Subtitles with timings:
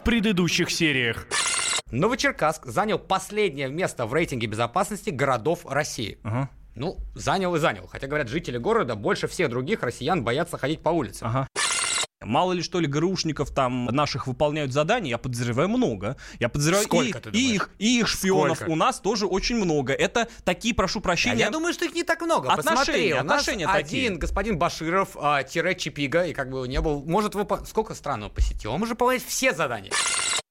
[0.00, 1.26] в предыдущих сериях.
[1.90, 6.18] Новочеркасск занял последнее место в рейтинге безопасности городов России.
[6.22, 6.48] Ага.
[6.74, 7.86] Ну, занял и занял.
[7.86, 11.24] Хотя, говорят, жители города больше всех других россиян боятся ходить по улице.
[11.24, 11.46] Ага.
[12.22, 16.18] Мало ли, что ли, ГРУшников там наших выполняют задания, я подозреваю много.
[16.38, 18.70] Я подозреваю Сколько, и, ты и их, и их шпионов Сколько?
[18.72, 19.94] у нас тоже очень много.
[19.94, 21.38] Это такие, прошу А прощения...
[21.38, 22.52] я думаю, что их не так много.
[22.52, 24.16] Отношения, Посмотри, у нас отношения один такие.
[24.18, 28.30] господин Баширов, а, тире Чипига, и как бы не был, может, выпо- сколько стран он
[28.30, 28.72] посетил?
[28.72, 29.90] Он может выполнять все задания.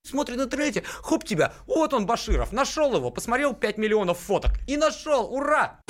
[0.03, 4.75] Смотрит на интернете, хоп тебя, вот он Баширов, нашел его, посмотрел 5 миллионов фоток и
[4.75, 5.81] нашел, ура!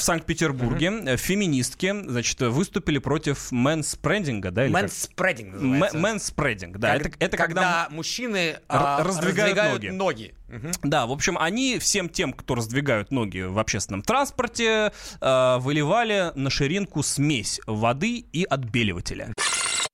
[0.00, 4.66] В Санкт-Петербурге э, феминистки, значит, выступили против мэнспрединга, да?
[4.66, 5.98] Мэнспрединг Мэ- называется.
[5.98, 6.96] Мэнспрединг, да.
[6.98, 7.86] Как- это, это когда...
[7.90, 9.88] мужчины р- а, раздвигают раздвигают, ноги.
[9.88, 10.34] ноги.
[10.48, 10.72] Мгм.
[10.84, 16.48] Да, в общем, они всем тем, кто раздвигают ноги в общественном транспорте, э, выливали на
[16.48, 19.34] ширинку смесь воды и отбеливателя.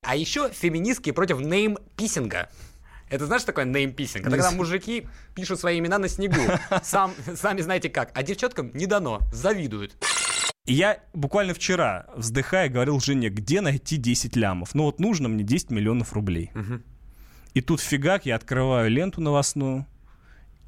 [0.03, 2.49] А еще феминистки против namepissing а.
[3.09, 4.27] Это знаешь, такое namepissing?
[4.27, 6.41] Это когда мужики пишут свои имена на снегу.
[6.83, 8.11] Сам, сами знаете как.
[8.13, 9.21] А девчаткам не дано.
[9.31, 9.95] Завидуют.
[10.65, 14.75] И Я буквально вчера, вздыхая, говорил Жене, где найти 10 лямов?
[14.75, 16.51] Ну вот нужно мне 10 миллионов рублей.
[17.53, 19.87] И тут фигак, я открываю ленту новостную,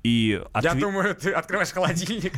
[0.02, 2.34] и Я отве- думаю, ты открываешь холодильник.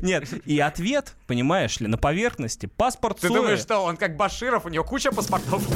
[0.02, 4.68] Нет, и ответ, понимаешь ли, на поверхности, паспорт Ты думаешь, что он как Баширов, у
[4.68, 5.66] него куча паспортов?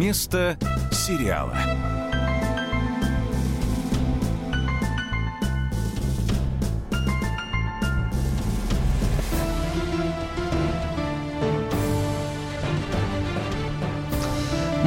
[0.00, 0.56] Вместо
[0.90, 1.79] сериала.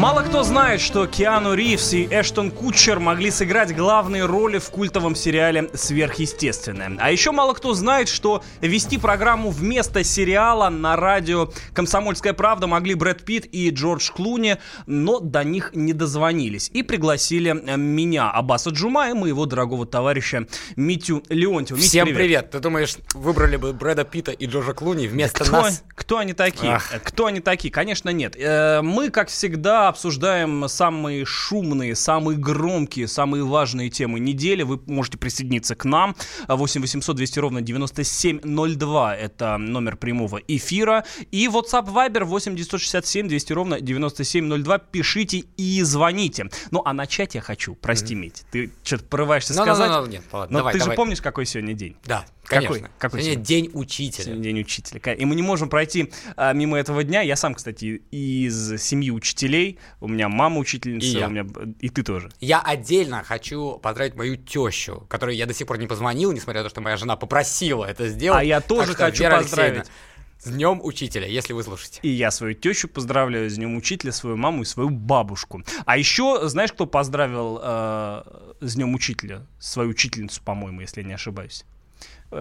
[0.04, 5.16] Мало кто знает, что Киану Ривз и Эштон Кутчер могли сыграть главные роли в культовом
[5.16, 6.98] сериале «Сверхъестественное».
[7.00, 12.96] А еще мало кто знает, что вести программу вместо сериала на радио «Комсомольская правда» могли
[12.96, 16.70] Брэд Питт и Джордж Клуни, но до них не дозвонились.
[16.74, 21.78] И пригласили э, меня, Аббаса Джума, и моего дорогого товарища Митю Леонтьева.
[21.78, 22.52] Митя, Всем привет.
[22.52, 25.82] Ты думаешь, выбрали бы Брэда Питта и Джорджа Клуни вместо кто, нас?
[25.96, 26.74] кто они такие?
[26.74, 26.92] Ах.
[27.06, 27.72] Кто они такие?
[27.72, 28.36] Конечно, нет.
[28.36, 34.64] Э, Мы, как всегда, обсуждаем самые шумные, самые громкие, самые важные темы недели.
[34.64, 36.16] Вы можете присоединиться к нам.
[36.48, 41.06] 8 800 200 ровно 9702 это номер прямого эфира.
[41.32, 44.78] И WhatsApp Viber 8 967 200 ровно 9702.
[44.80, 46.50] Пишите и звоните.
[46.72, 48.44] Ну, а начать я хочу, прости, Мить.
[48.52, 49.92] Ты что-то порываешься Ну, ну, сказать.
[49.92, 50.94] ну, ну, нет, ладно, Но давай, ты давай.
[50.94, 51.96] же помнишь, какой сегодня день?
[52.06, 52.26] Да?
[52.46, 52.90] Конечно.
[52.98, 53.46] Какой Сегодня сегодня?
[53.46, 54.24] день учителя.
[54.26, 55.14] Сегодня день учителя.
[55.14, 57.22] И мы не можем пройти а, мимо этого дня.
[57.22, 59.80] Я сам, кстати, из семьи учителей.
[60.02, 61.28] У меня мама учительница, И я.
[61.28, 61.46] у меня
[61.80, 62.32] и ты тоже.
[62.40, 66.66] Я отдельно хочу поздравить мою тещу, которой я до сих пор не позвонил, несмотря на
[66.66, 68.42] то, что моя жена попросила это сделать.
[68.42, 69.74] А я Так тоже что, хочу Вера поздравить.
[69.78, 69.94] Алексеевна,
[70.40, 72.00] С днем учителя, если вы слушаете.
[72.04, 75.64] И я свою тещу поздравляю с днем учителя, свою маму и свою бабушку.
[75.86, 78.24] А еще, знаешь, кто поздравил э,
[78.60, 79.46] с днем учителя?
[79.60, 81.64] Свою учительницу, по-моему, если я не ошибаюсь.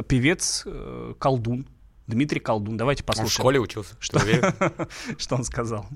[0.08, 1.66] Певец э, Колдун.
[2.06, 2.76] Дмитрий Колдун.
[2.76, 4.19] Давайте Он в послушаем, школе учился, что
[5.19, 5.86] что он сказал.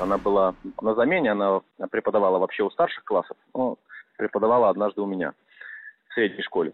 [0.00, 1.60] Она была на замене, она
[1.90, 3.78] преподавала вообще у старших классов, но
[4.16, 5.32] преподавала однажды у меня
[6.08, 6.72] в средней школе.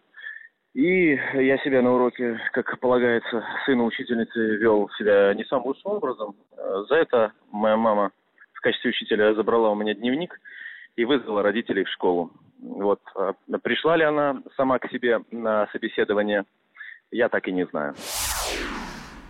[0.74, 6.34] И я себя на уроке, как полагается, сына учительницы вел себя не самым лучшим образом.
[6.56, 8.10] Э, За это моя мама
[8.54, 10.38] в качестве учителя забрала у меня дневник
[10.97, 12.30] и вызвала родителей в школу.
[12.60, 13.00] Вот.
[13.16, 16.44] А Пришла ли она сама к себе на собеседование,
[17.10, 17.94] я так и не знаю.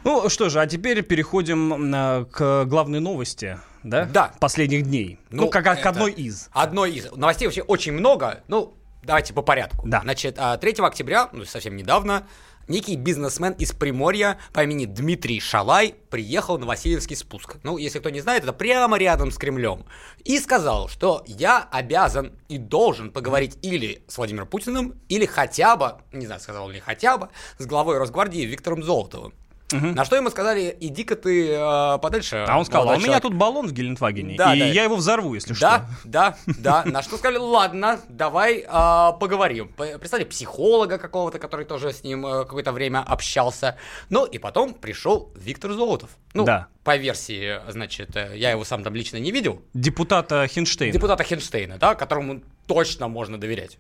[0.05, 4.09] Ну что же, а теперь переходим э, к главной новости, да?
[4.13, 4.33] Да.
[4.41, 5.19] Последних дней.
[5.31, 6.51] Ну, как, как это одной из.
[6.53, 7.13] Одной из.
[7.13, 8.43] Новостей вообще очень много.
[8.49, 8.75] Ну,
[9.05, 9.87] давайте по порядку.
[9.87, 10.01] Да.
[10.01, 12.27] Значит, а, 3 октября, ну, совсем недавно,
[12.69, 17.57] некий бизнесмен из Приморья по имени Дмитрий Шалай приехал на Васильевский спуск.
[17.63, 19.85] Ну, если кто не знает, это прямо рядом с Кремлем.
[20.25, 25.97] И сказал, что я обязан и должен поговорить или с Владимиром Путиным, или хотя бы,
[26.13, 27.29] не знаю, сказал ли хотя бы,
[27.59, 29.35] с главой Росгвардии Виктором Золотовым.
[29.73, 32.45] На что ему сказали, иди-ка ты э, подальше.
[32.49, 33.23] А он сказал, а у меня человек».
[33.23, 34.67] тут баллон в Гелендвагене, Да, и да.
[34.67, 35.87] я его взорву, если Да, что.
[36.05, 36.83] да, да.
[36.85, 39.69] На что сказали, ладно, давай а, поговорим.
[39.69, 43.77] П- Представили психолога какого-то, который тоже с ним э, какое-то время общался.
[44.11, 46.11] Ну, и потом пришел Виктор Золотов.
[46.35, 46.67] Ну, Да.
[46.85, 49.63] по версии, значит, э, я его сам там лично не видел.
[49.75, 50.93] Депутата Хинштейна.
[50.93, 53.79] Депутата Хенштейна, да, которому точно можно доверять.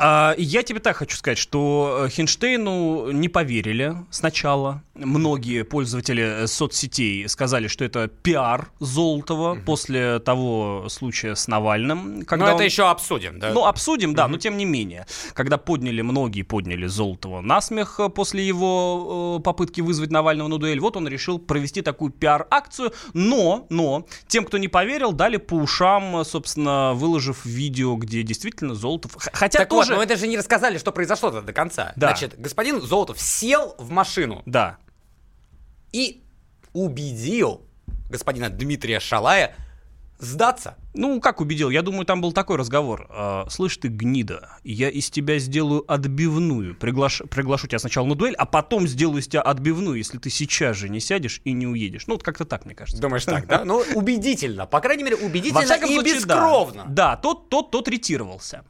[0.00, 4.82] А, я тебе так хочу сказать, что э, Хинштейну не поверили сначала.
[4.94, 9.60] Многие пользователи э, соцсетей сказали, что это пиар Золотова угу.
[9.66, 12.22] после того случая с Навальным.
[12.24, 12.56] Когда но он...
[12.56, 13.52] это еще обсудим, да?
[13.52, 14.32] Ну, обсудим, да, угу.
[14.32, 15.06] но тем не менее.
[15.34, 20.58] Когда подняли, многие подняли Золотова на смех э, после его э, попытки вызвать Навального на
[20.58, 25.54] дуэль, вот он решил провести такую пиар-акцию, но, но, тем, кто не поверил, дали по
[25.54, 29.16] ушам, собственно, выложив видео, где действительно Золотов...
[29.32, 29.96] Хотя так тоже тоже...
[29.96, 31.92] но это же не рассказали, что произошло-то до конца.
[31.96, 32.08] Да.
[32.08, 34.42] Значит, господин Золотов сел в машину.
[34.46, 34.78] Да.
[35.92, 36.22] И
[36.72, 37.62] убедил
[38.10, 39.54] господина Дмитрия Шалая
[40.18, 40.76] сдаться.
[40.94, 41.70] Ну, как убедил?
[41.70, 43.06] Я думаю, там был такой разговор.
[43.10, 46.74] А, Слышь ты, гнида, я из тебя сделаю отбивную.
[46.74, 47.22] Приглаш...
[47.30, 50.88] Приглашу тебя сначала на дуэль, а потом сделаю из тебя отбивную, если ты сейчас же
[50.88, 52.06] не сядешь и не уедешь.
[52.06, 53.00] Ну, вот как-то так, мне кажется.
[53.00, 53.64] Думаешь так, да?
[53.64, 54.66] Ну, убедительно.
[54.66, 56.86] По крайней мере, убедительно и бескровно.
[56.88, 58.64] Да, тот, тот, тот ретировался.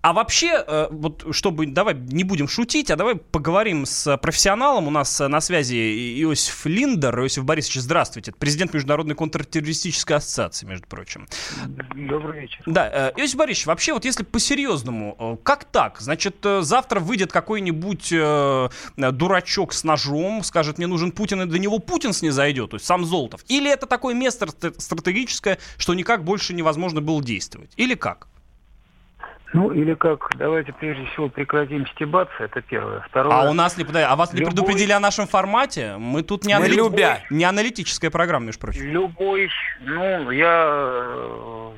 [0.00, 4.88] А вообще, э, вот чтобы, давай не будем шутить, а давай поговорим с профессионалом.
[4.88, 7.20] У нас на связи Иосиф Линдер.
[7.20, 8.32] Иосиф Борисович, здравствуйте.
[8.32, 11.28] президент Международной контртеррористической ассоциации, между прочим.
[11.94, 12.62] Добрый вечер.
[12.66, 16.00] Да, э, Иосиф Борисович, вообще вот если по-серьезному, э, как так?
[16.00, 18.12] Значит, завтра выйдет какой-нибудь
[18.96, 23.04] дурачок с ножом, скажет, мне нужен Путин, и до него Путин снизойдет, то есть сам
[23.04, 23.44] Золотов.
[23.48, 24.48] Или это такое место
[24.78, 27.72] стратегическое, что никак больше невозможно было действовать?
[27.76, 28.28] Или как?
[29.52, 33.00] Ну, или как, давайте прежде всего прекратим стебаться, это первое.
[33.00, 33.34] Второе.
[33.34, 34.44] А у нас не, а вас любой...
[34.44, 35.96] не предупредили о нашем формате?
[35.98, 36.74] Мы тут не, анали...
[36.74, 37.20] любя.
[37.30, 38.84] не аналитическая программа, между прочим.
[38.84, 39.50] Любой,
[39.80, 41.72] ну, я э,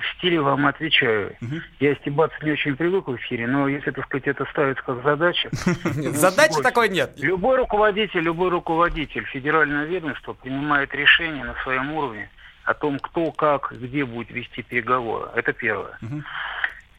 [0.00, 1.36] в стиле вам отвечаю.
[1.40, 1.56] Угу.
[1.80, 5.48] Я стебаться не очень привык в эфире, но если, так сказать, это ставится как задача...
[6.12, 7.12] Задачи такой нет.
[7.18, 12.28] Любой руководитель, любой руководитель федерального ведомства принимает решение на своем уровне
[12.64, 15.30] о том, кто, как, где будет вести переговоры.
[15.34, 15.98] Это первое.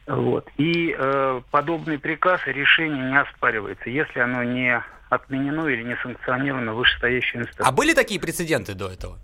[0.08, 0.48] Вот.
[0.56, 6.72] И э, подобный приказ и решение не оспаривается, если оно не отменено или не санкционировано
[6.72, 7.68] вышестоящей инстанцией.
[7.68, 9.18] А были такие прецеденты до этого?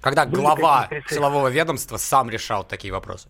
[0.00, 3.28] Когда были глава силового ведомства сам решал такие вопросы?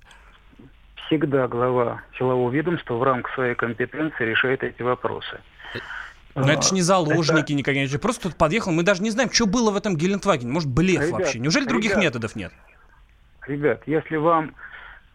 [1.07, 5.41] Всегда глава силового ведомства в рамках своей компетенции решает эти вопросы.
[6.35, 7.55] Но это же не заложники это...
[7.55, 7.99] никакие.
[7.99, 8.73] Просто кто-то подъехал.
[8.73, 10.51] Мы даже не знаем, что было в этом Гелендвагене.
[10.51, 11.39] Может, блеф ребят, вообще.
[11.39, 12.53] Неужели других ребят, методов нет?
[13.47, 14.55] Ребят, если вам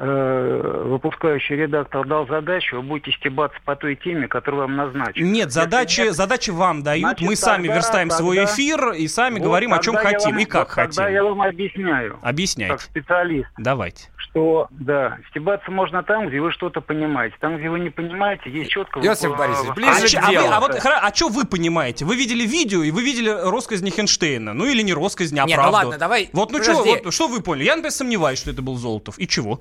[0.02, 5.26] Э, выпускающий редактор дал задачу, вы будете стебаться по той теме, которую вам назначили.
[5.26, 9.10] Нет, задачи, нет, задачи вам дают, значит, мы сами тогда, верстаем тогда, свой эфир и
[9.10, 10.94] сами вот говорим, о чем хотим вам, и как вот хотим.
[10.94, 12.18] Тогда я вам объясняю.
[12.22, 12.76] Объясняйте.
[12.76, 13.50] Как специалист.
[13.58, 14.08] Давайте.
[14.16, 17.36] Что, да, стебаться можно там, где вы что-то понимаете.
[17.42, 19.02] Там, где вы не понимаете, есть четко...
[19.02, 20.46] Иосиф Борисович, ближе а, к делу.
[20.46, 22.06] А, вы, а, вот, а что вы понимаете?
[22.06, 24.54] Вы видели видео и вы видели росказни Хенштейна.
[24.54, 25.72] Ну или не росказни, а Нет, правду.
[25.72, 27.66] ну ладно, давай, Вот, ну что, вот, что вы поняли?
[27.66, 29.20] Я, например, сомневаюсь, что это был Золотов.
[29.20, 29.60] И чего?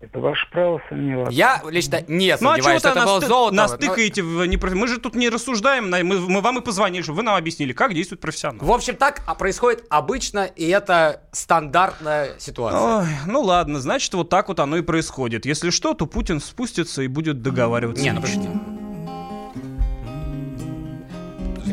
[0.00, 1.32] Это ваше право сомневаться.
[1.32, 3.56] Я лично не сомневаюсь, ну, а это было золото.
[3.56, 4.46] Нас тыкаете в...
[4.46, 7.72] Не, мы же тут не рассуждаем, мы, мы вам и позвонили, чтобы вы нам объяснили,
[7.72, 8.64] как действует профессионал.
[8.64, 13.00] В общем, так а происходит обычно, и это стандартная ситуация.
[13.00, 15.46] Ой, ну ладно, значит, вот так вот оно и происходит.
[15.46, 18.04] Если что, то Путин спустится и будет договариваться.
[18.04, 18.48] Не, ну подожди.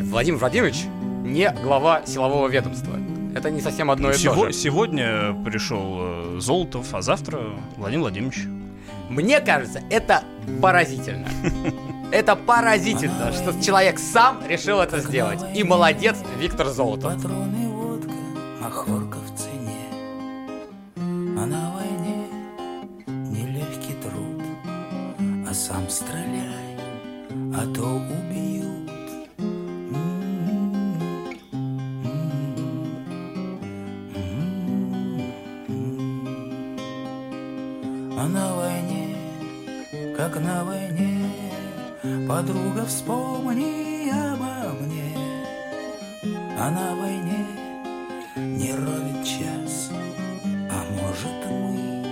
[0.02, 0.78] Владимир Владимирович
[1.22, 2.96] не глава силового ведомства.
[3.36, 4.52] Это не совсем одно и Сего- то же.
[4.54, 7.40] Сегодня пришел э, Золотов, а завтра
[7.76, 8.46] Владимир Владимирович.
[9.10, 10.22] Мне кажется, это
[10.62, 11.28] поразительно.
[12.12, 15.40] Это поразительно, что человек сам решил это сделать.
[15.54, 17.14] И молодец Виктор Золотов.
[17.14, 18.10] Патроны, водка,
[18.62, 19.84] махорка в цене.
[20.96, 22.26] А на войне
[23.06, 24.42] нелегкий труд.
[25.48, 26.78] А сам стреляй,
[27.54, 28.55] а то убьют.
[38.18, 39.14] А на войне,
[40.16, 41.30] как на войне,
[42.26, 45.14] Подруга, вспомни обо мне.
[46.58, 47.46] А на войне
[48.36, 49.90] не ровит час,
[50.70, 52.06] А может мы,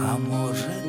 [0.00, 0.81] а может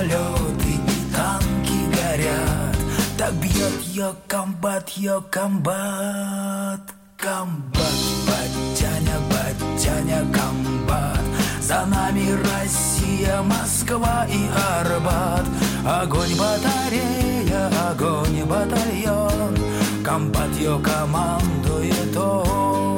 [0.00, 0.80] самолеты
[1.14, 2.76] танки горят.
[3.18, 6.80] Так бьет ее комбат, ее комбат.
[7.16, 7.94] Комбат,
[8.26, 11.20] батяня, батяня, комбат.
[11.60, 15.46] За нами Россия, Москва и Арбат.
[15.86, 19.56] Огонь батарея, огонь батальон.
[20.02, 22.96] Комбат ее командует он.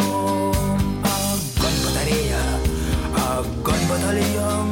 [1.02, 2.38] Огонь батарея,
[3.90, 4.71] батальон,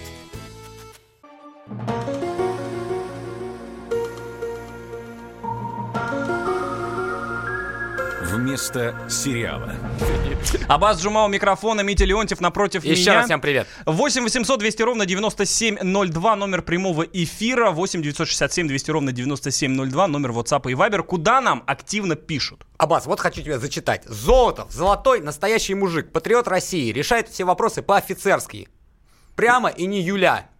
[8.61, 9.73] Вместо сериала.
[10.67, 13.15] Абаз Джумау микрофона, Митя Леонтьев напротив Еще меня.
[13.15, 13.67] раз всем привет.
[13.87, 17.71] 8 800 200 ровно 9702, номер прямого эфира.
[17.71, 21.01] 8 967 200 ровно 9702, номер WhatsApp и Viber.
[21.01, 22.67] Куда нам активно пишут?
[22.77, 24.03] Аббас, вот хочу тебя зачитать.
[24.05, 28.69] Золотов, золотой, настоящий мужик, патриот России, решает все вопросы по-офицерски.
[29.35, 30.50] Прямо и не Юля.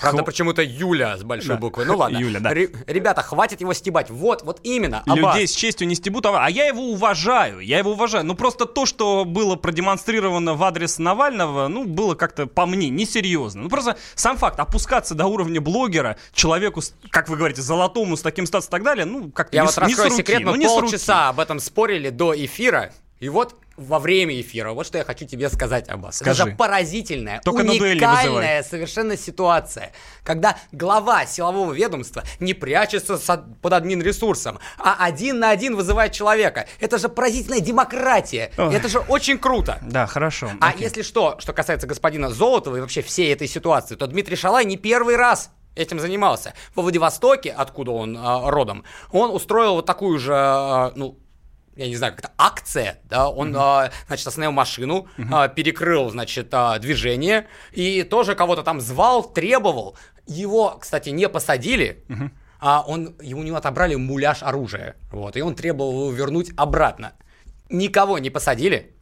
[0.00, 1.56] Правда, Хо- почему-то Юля с большой Да.
[1.56, 1.84] буквы.
[1.84, 2.16] Ну ладно.
[2.18, 2.50] Юля, да.
[2.50, 4.10] Ре- ребята, хватит его стебать.
[4.10, 5.02] Вот, вот именно.
[5.06, 5.34] Аббас.
[5.34, 8.24] Людей с честью не стебут, а а я его уважаю, я его уважаю.
[8.24, 13.62] Ну просто то, что было продемонстрировано в адрес Навального, ну было как-то по мне несерьезно.
[13.62, 18.22] Ну просто сам факт опускаться до уровня блогера человеку, с- как вы говорите, золотому с
[18.22, 20.52] таким статусом и так далее, ну как-то Я не, вот с- не раскрою секрет, ну,
[20.52, 20.66] мы руки.
[20.68, 22.92] полчаса об этом спорили до эфира.
[23.20, 26.16] И вот во время эфира, вот что я хочу тебе сказать, Аббас.
[26.16, 26.42] Скажи.
[26.42, 29.92] Это же поразительная, Только уникальная совершенно ситуация,
[30.24, 33.18] когда глава силового ведомства не прячется
[33.62, 36.66] под админ ресурсом, а один на один вызывает человека.
[36.80, 38.52] Это же поразительная демократия.
[38.58, 38.74] Ой.
[38.74, 39.78] Это же очень круто.
[39.82, 40.50] Да, хорошо.
[40.60, 40.82] А окей.
[40.82, 44.76] если что, что касается господина Золотова и вообще всей этой ситуации, то Дмитрий Шалай не
[44.76, 46.54] первый раз этим занимался.
[46.74, 51.16] Во Владивостоке, откуда он а, родом, он устроил вот такую же, а, ну,
[51.78, 56.78] я не знаю, как-то акция, да, он, а, значит, остановил машину, а, перекрыл, значит, а,
[56.78, 59.96] движение и тоже кого-то там звал, требовал.
[60.26, 62.04] Его, кстати, не посадили,
[62.60, 67.12] а он, у него отобрали муляж оружия, вот, и он требовал его вернуть обратно.
[67.70, 68.94] Никого не посадили,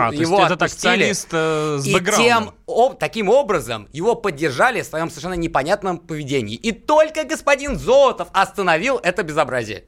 [0.00, 1.92] А, то есть его этот акционист э, с и
[2.24, 6.56] тем, об- таким образом его поддержали в своем совершенно непонятном поведении.
[6.56, 9.84] И только господин Золотов остановил это безобразие.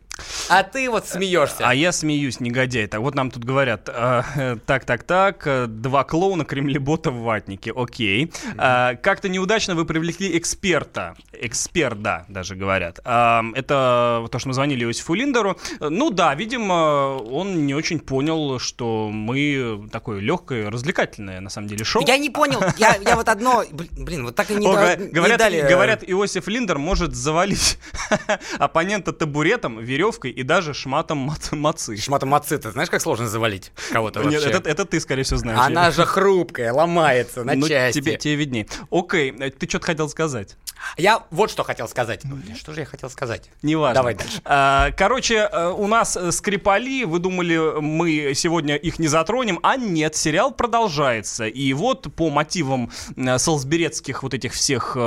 [0.50, 1.58] А ты вот смеешься.
[1.60, 2.86] А я смеюсь, негодяй.
[2.88, 7.72] Так вот нам тут говорят, э, так, так, так, э, два клоуна кремлебота в ватнике,
[7.74, 8.32] окей.
[8.58, 12.98] Э, как-то неудачно вы привлекли эксперта, эксперта даже говорят.
[13.04, 15.56] Э, это то, что мы звонили Иосифу Линдеру.
[15.78, 21.84] Ну да, видимо, он не очень понял, что мы такое легкое, развлекательное, на самом деле,
[21.84, 22.02] шоу.
[22.06, 24.96] Я не понял, я, я вот одно, бл- блин, вот так и не, О, да-
[24.96, 25.58] га- не говорят, дали.
[25.58, 27.78] э, говорят, Иосиф Линдер может завалить
[28.58, 31.96] оппонента табуретом, веревкой и даже шматом мац- мацы.
[31.96, 34.38] Шматом отцы, ты знаешь, как сложно завалить кого-то вообще?
[34.38, 35.60] Нет, это, это ты, скорее всего, знаешь.
[35.60, 38.00] Она же хрупкая, ломается на Ну, части.
[38.00, 38.66] тебе, тебе видней.
[38.90, 40.56] Окей, э, ты что-то хотел сказать?
[40.96, 42.22] Я вот что хотел сказать.
[42.24, 43.50] Блин, Что же я хотел сказать?
[43.62, 43.94] Неважно.
[43.96, 44.40] Давай дальше.
[44.46, 49.76] А, Короче, э, у нас э, Скрипали, вы думали, мы сегодня их не затронем, а
[49.76, 51.46] нет, сериал продолжается.
[51.46, 52.90] И вот по мотивам
[53.36, 55.00] солсберецких вот этих всех э,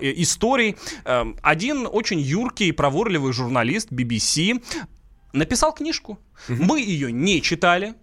[0.00, 4.60] историй, э, один очень юркий и проворливый журналист BBC
[5.32, 6.18] написал книжку.
[6.48, 7.94] Мы ее не читали.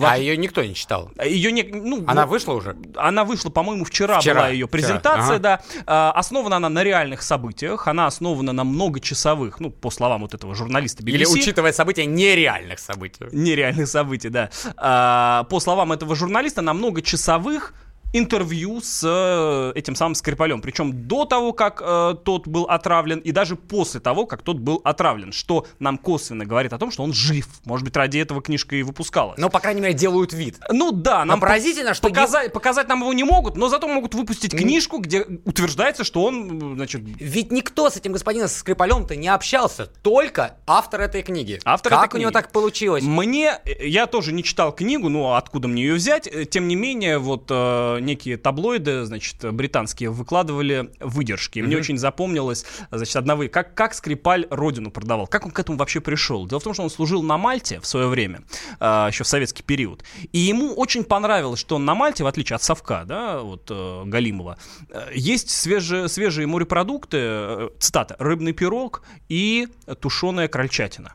[0.00, 1.10] А ее никто не читал.
[1.24, 2.76] Ее не, ну, Она ну, вышла уже?
[2.96, 5.38] Она вышла, по-моему, вчера, Вчера, была ее вчера, презентация, ага.
[5.38, 5.60] да.
[5.86, 10.54] А, основана она на реальных событиях, она основана на многочасовых, ну, по словам вот этого
[10.54, 11.10] журналиста BBC.
[11.10, 13.24] Или учитывая события нереальных событий?
[13.32, 14.50] Нереальных событий, да.
[14.76, 17.74] А, по словам этого журналиста, на многочасовых
[18.12, 20.60] интервью с э, этим самым Скрипалем.
[20.60, 24.80] Причем до того, как э, тот был отравлен, и даже после того, как тот был
[24.84, 25.32] отравлен.
[25.32, 27.46] Что нам косвенно говорит о том, что он жив.
[27.64, 29.38] Может быть, ради этого книжка и выпускалась.
[29.38, 30.58] Ну, по крайней мере, делают вид.
[30.70, 34.14] Ну да, нам Но поразительно, что показать, показать нам его не могут, но зато могут
[34.14, 39.86] выпустить книжку, где утверждается, что он, значит, Ведь никто с этим господином Скрипалем-то не общался,
[39.86, 41.60] только автор этой книги.
[41.64, 42.42] Автор как этой у него книги.
[42.42, 43.04] так получилось?
[43.04, 46.76] Мне, э, я тоже не читал книгу, ну откуда мне ее взять, э, тем не
[46.76, 51.58] менее, вот э, э, некие таблоиды, значит, британские, выкладывали выдержки.
[51.58, 53.48] И Мне очень запомнилось, значит, одна вы...
[53.48, 55.26] Как, как Скрипаль родину продавал?
[55.26, 56.46] Как он к этому вообще пришел?
[56.46, 58.42] Дело в том, что он служил на Мальте в свое время,
[58.80, 60.04] э, еще в советский период.
[60.32, 64.58] И ему очень понравилось, что на Мальте, в отличие от Совка, да, вот э, Галимова,
[64.90, 69.68] э, есть свежие, свежие морепродукты, э, цитата, рыбный пирог и
[70.00, 71.14] тушеная крольчатина.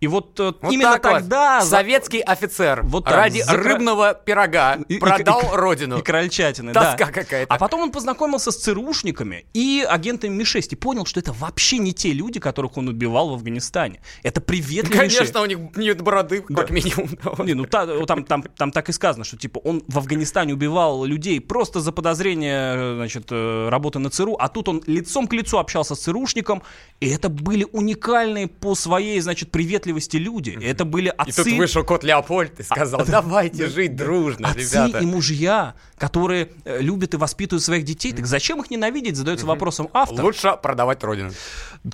[0.00, 1.02] И вот, э, Вот именно вот.
[1.02, 1.60] тогда...
[1.60, 5.98] Советский офицер Вот так, ради за- рыбного пирога и- продал и- родину.
[5.98, 6.92] И крольчатины, да.
[6.96, 7.52] Тоска какая-то.
[7.54, 11.92] А потом он познакомился с ЦРУшниками и агентами Ми-6 и понял, что это вообще не
[11.92, 14.00] те люди, которых он убивал в Афганистане.
[14.22, 15.18] Это приветливейшие...
[15.18, 17.10] Конечно, у них нет бороды, как минимум.
[17.46, 21.04] Не, ну та- там, там, там так и сказано, что типа он в Афганистане убивал
[21.04, 25.58] людей просто за подозрение, значит, э, работы на ЦРУ, а тут он лицом к лицу
[25.58, 26.62] общался с ЦРУшником,
[27.00, 30.58] и это были уникальные по своей, значит, приветливости люди.
[30.62, 31.44] Это были И отцы...
[31.44, 34.98] тут вышел кот Леопольд и сказал, давайте жить дружно, Отцы ребята.
[34.98, 39.88] и мужья, которые э, любят и воспитывают своих детей, так зачем их ненавидеть, задается вопросом
[39.92, 40.24] автор.
[40.24, 41.30] Лучше продавать родину.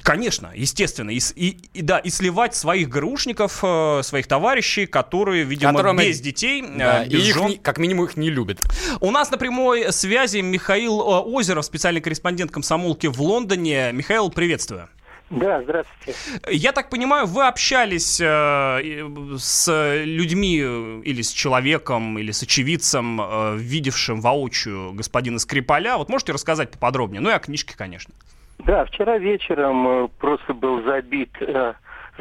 [0.03, 1.11] Конечно, естественно.
[1.11, 6.21] И, и- и да, и сливать своих ГРУшников, э, своих товарищей, которые, видимо, Которым- без
[6.21, 7.47] детей, э, Да, и без их жен.
[7.49, 8.61] не- как минимум их не любят.
[9.01, 13.91] У нас на прямой связи Михаил Озеров, специальный корреспондент комсомолки в Лондоне.
[13.93, 14.89] Михаил, приветствую.
[15.31, 16.15] Да, здравствуйте.
[16.49, 23.21] Я так понимаю, вы общались э, с людьми э, или с человеком, или с очевидцем,
[23.21, 25.97] э, видевшим воочию господина Скрипаля.
[25.97, 27.21] Вот можете рассказать поподробнее?
[27.21, 28.15] Ну и о книжке, конечно.
[28.59, 31.75] Да, вчера вечером э, просто был забит э,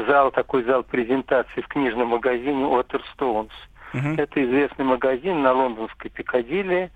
[0.07, 3.51] зал, такой зал презентации в книжном магазине Waterstones.
[3.93, 4.15] Мгм.
[4.17, 6.91] Это известный магазин на лондонской Пикадилли.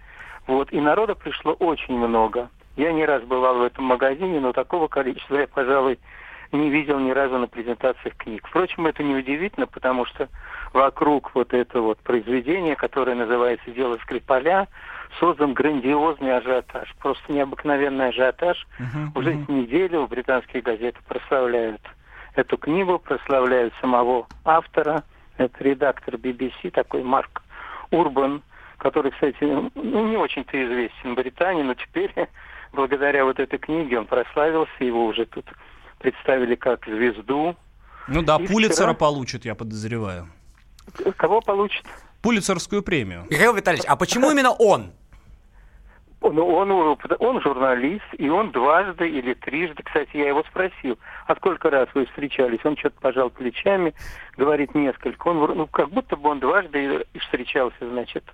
[0.48, 2.50] Вот, и народа пришло очень много.
[2.76, 6.00] Я не раз бывал в этом магазине, но такого количества я, пожалуй,
[6.52, 8.48] не видел ни разу на презентациях книг.
[8.48, 10.30] Впрочем, это не удивительно, потому что
[10.74, 14.68] вокруг вот этого вот произведения, которое называется «Дело Скрипаля»,
[15.20, 18.68] создан грандиозный ажиотаж, просто необыкновенный ажиотаж.
[19.16, 21.82] Уже с неделю британские газеты прославляют
[22.36, 25.04] эту книгу, прославляют самого автора.
[25.38, 27.42] Это редактор BBC, такой Марк
[27.92, 28.42] Урбан,
[28.78, 32.14] который, кстати, ну, не очень-то известен в Британии, но теперь,
[32.74, 35.46] благодаря вот этой книге, он прославился, его уже тут
[36.00, 37.56] представили как звезду.
[38.08, 40.28] Ну да, И Пулицера вчера- получит, я подозреваю.
[41.18, 41.86] Кого получит?
[42.22, 43.26] Пулицерскую премию.
[43.30, 44.92] Михаил Витальевич, а почему именно он?
[46.22, 46.70] Ну, он,
[47.20, 50.98] он журналист, и он дважды или трижды, кстати, я его спросил,
[51.28, 52.60] а сколько раз вы встречались?
[52.66, 53.94] Он что-то пожал плечами,
[54.36, 55.30] говорит несколько.
[55.30, 58.26] Он, ну, как будто бы он дважды и встречался, значит,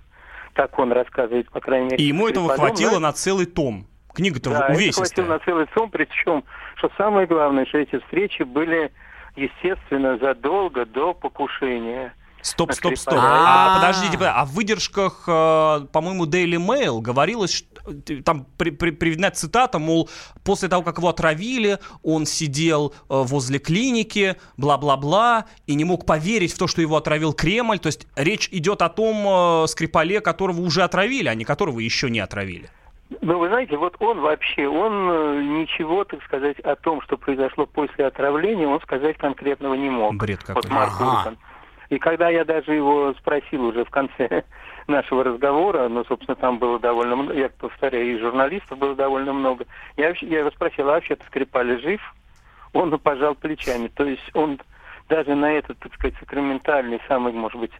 [0.54, 2.02] так он рассказывает, по крайней мере.
[2.02, 2.74] И ему этого Преподобный.
[2.76, 3.86] хватило на целый том.
[4.16, 5.04] Книга-то Да, увесистая.
[5.06, 6.42] хватило на целый том, причем,
[6.76, 8.90] что самое главное, что эти встречи были,
[9.36, 12.14] естественно, задолго до покушения.
[12.42, 13.14] Стоп, стоп, стоп.
[13.20, 13.74] А, А.
[13.80, 17.92] подождите, а в выдержках, э, по-моему, Daily Mail говорилось, что,
[18.24, 20.08] там при- при- приведена цитата, мол,
[20.44, 26.52] после того, как его отравили, он сидел э, возле клиники, бла-бла-бла, и не мог поверить
[26.52, 27.80] в то, что его отравил Кремль.
[27.80, 32.08] То есть речь идет о том э, Скрипале, которого уже отравили, а не которого еще
[32.10, 32.70] не отравили.
[33.20, 37.66] Ну, вы знаете, вот он вообще, он э, ничего, так сказать, о том, что произошло
[37.66, 40.14] после отравления, он сказать конкретного не мог.
[40.16, 40.62] Бред какой.
[40.62, 41.36] Вот Марк Ага.
[41.88, 44.44] И когда я даже его спросил уже в конце
[44.88, 49.66] нашего разговора, ну, собственно, там было довольно много, я повторяю, и журналистов было довольно много,
[49.96, 52.00] я, вообще- я его спросил, а вообще-то Скрипаль жив?
[52.72, 53.88] Он пожал плечами.
[53.88, 54.60] То есть он
[55.08, 57.72] даже на этот, так сказать, сакраментальный, самый, может быть,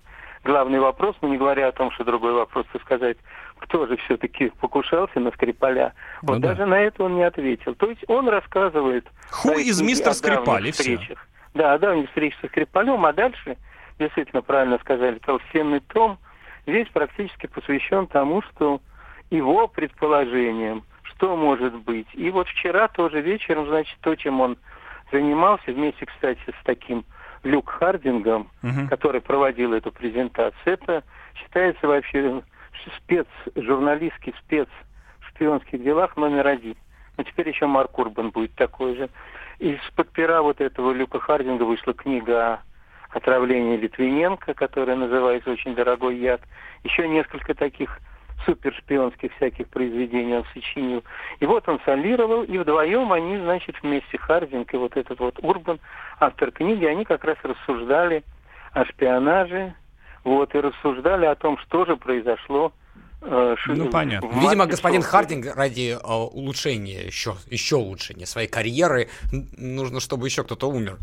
[0.45, 3.19] главный вопрос, ну, не говоря о том, что другой вопрос, так сказать,
[3.59, 6.49] кто же все-таки покушался на Скрипаля, Ну вот да.
[6.49, 7.75] даже на это он не ответил.
[7.75, 9.07] То есть он рассказывает...
[9.31, 11.27] Ху из мистер Скрипаль, и встречах.
[11.55, 13.57] Да, о давних встречах со Скрипалем, а дальше,
[13.99, 16.19] действительно правильно сказали, толстенный том,
[16.67, 18.81] весь практически посвящен тому, что
[19.31, 22.07] его предположениям, что может быть.
[22.13, 24.59] И вот вчера тоже вечером, значит, то, чем он
[25.11, 27.05] занимался, вместе, кстати, с таким
[27.43, 28.89] Люк Хардингом, Мгм.
[28.89, 31.03] который проводил эту презентацию, это
[31.35, 32.43] считается вообще
[32.97, 34.69] спец, журналистский спец
[35.21, 36.77] в шпионских делах номер один.
[37.17, 39.09] Но теперь еще Марк Урбан будет такой же.
[39.59, 46.17] Из-под пера вот этого Люка Хардинга вышла книга о отравлении Литвиненко, которая называется «Очень дорогой
[46.19, 46.43] яд».
[46.85, 47.99] Еще несколько таких
[48.45, 51.03] супершпионских всяких произведений он сочинил.
[51.41, 55.81] И вот он солировал, и вдвоем они, значит, вместе Хардинг и вот этот вот Урбан,
[56.21, 58.25] автор книги, они как раз рассуждали
[58.73, 59.75] о шпионаже,
[60.27, 62.73] вот, и рассуждали о том, что же произошло
[63.23, 64.29] э, Ну, понятно.
[64.41, 65.03] Видимо, господин.
[65.03, 69.09] Хардинг ради э, улучшения, еще, еще улучшения своей карьеры,
[69.57, 70.99] нужно, чтобы еще кто-то умер.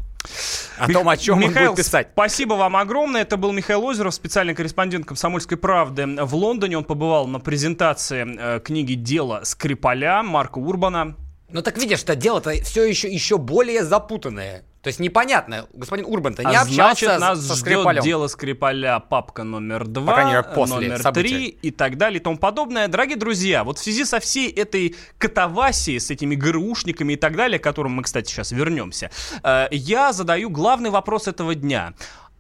[0.78, 2.10] О Мих- том, о чем Михаил, он будет писать.
[2.14, 3.22] спасибо вам огромное.
[3.22, 6.78] Это был Михаил Озеров, специальный корреспондент «Комсомольской правды» в Лондоне.
[6.78, 11.16] Он побывал на презентации э, книги «Дело Скрипаля» Марка Урбана.
[11.50, 14.64] Ну так видишь, что дело-то все еще, еще более запутанное.
[14.84, 18.04] То есть непонятно, господин Урбан-то не а общался значит, нас со ждет Скрипалем.
[18.04, 21.30] дело Скрипаля папка номер два, По крайней мере, после номер события.
[21.30, 22.90] три и так далее и тому подобное.
[22.90, 27.60] Дорогие друзья, вот в связи со всей этой катавасией, с этими ГРУшниками и так далее,
[27.60, 29.10] к которым мы, кстати, сейчас вернемся,
[29.42, 31.94] э, я задаю главный вопрос этого дня.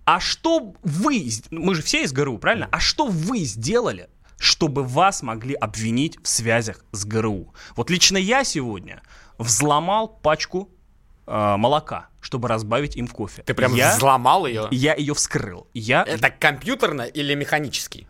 [0.04, 2.68] А что вы, мы же все из ГРУ, правильно?
[2.74, 7.54] А что вы сделали, чтобы вас могли обвинить в связях с ГРУ?
[7.78, 9.02] Вот лично я сегодня
[9.38, 10.70] взломал пачку
[11.26, 13.44] э, молока, чтобы разбавить им в кофе.
[13.44, 14.68] Ты прям я, взломал ее?
[14.72, 15.68] я ее вскрыл.
[15.74, 18.08] Я, Это компьютерно или механически?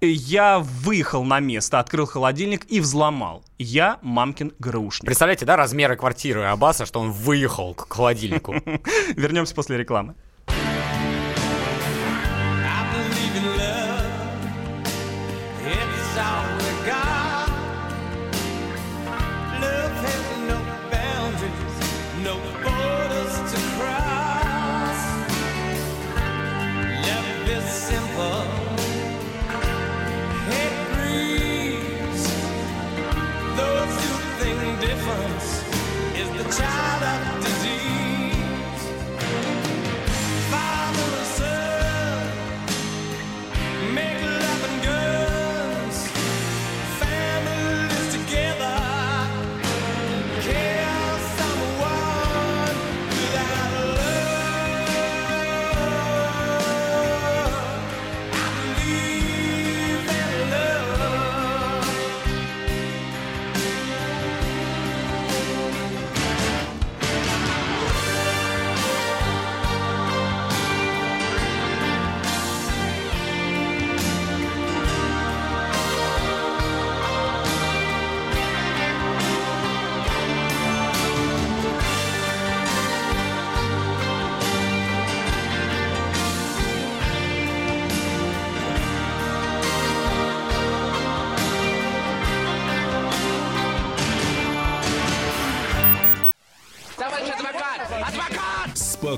[0.00, 3.44] я выехал на место, открыл холодильник и взломал.
[3.58, 5.06] Я мамкин ГРУшник.
[5.06, 8.54] Представляете, да, размеры квартиры Аббаса, что он выехал к холодильнику?
[9.16, 10.16] Вернемся после рекламы.
[22.80, 24.11] orders to cry.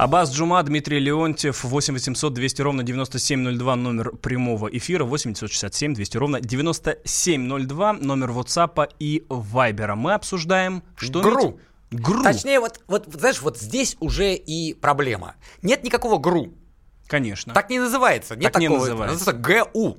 [0.00, 6.16] Абаз Джума, Дмитрий Леонтьев, 8 800 200 ровно 9702, номер прямого эфира, 8 967 200
[6.16, 9.96] ровно 9702, номер WhatsApp и Вайбера.
[9.96, 10.82] Мы обсуждаем...
[10.96, 11.60] Что ГРУ.
[11.90, 12.22] ГРУ.
[12.22, 15.34] Точнее, вот, вот, знаешь, вот здесь уже и проблема.
[15.60, 16.54] Нет никакого ГРУ.
[17.06, 17.52] Конечно.
[17.52, 18.36] Так не называется.
[18.36, 18.86] Нет Так не такого.
[18.86, 19.18] называется.
[19.18, 19.98] Называется ГУ.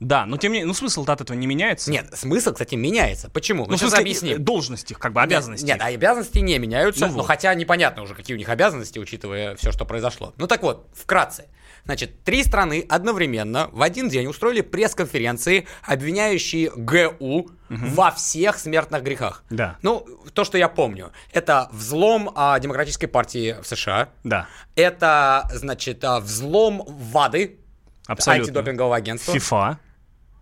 [0.00, 1.90] Да, но тем не менее, ну смысл-то от этого не меняется.
[1.90, 3.30] Нет, смысл, кстати, меняется.
[3.30, 3.64] Почему?
[3.66, 4.42] ну, Ну, в сейчас объясним.
[4.42, 5.64] должности, как бы обязанности.
[5.66, 7.26] Нет, а обязанности не меняются, Ну но вот.
[7.26, 10.32] хотя непонятно уже, какие у них обязанности, учитывая все, что произошло.
[10.38, 11.44] Ну так вот, вкратце.
[11.84, 19.44] Значит, три страны одновременно в один день устроили пресс-конференции, обвиняющие ГУ во всех смертных грехах.
[19.48, 19.78] Да.
[19.82, 26.04] Ну, то, что я помню, это взлом а, Демократической партии в США, Да, это, значит,
[26.04, 27.58] а, взлом ВАДы,
[28.06, 28.44] абсолютно.
[28.44, 29.78] антидопингового агентства, ФИФА,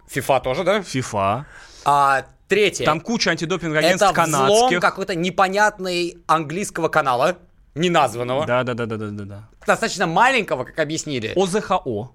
[0.08, 0.82] ФИФА тоже, да?
[0.82, 1.46] ФИФА.
[1.84, 2.84] А, третье.
[2.84, 4.80] Там куча антидопинговых агентств Это взлом канадских.
[4.80, 7.36] какой-то непонятный английского канала,
[7.74, 9.48] неназванного, Да, да, да, да, да, да, да.
[9.66, 11.32] достаточно маленького, как объяснили.
[11.36, 12.10] ОЗХО.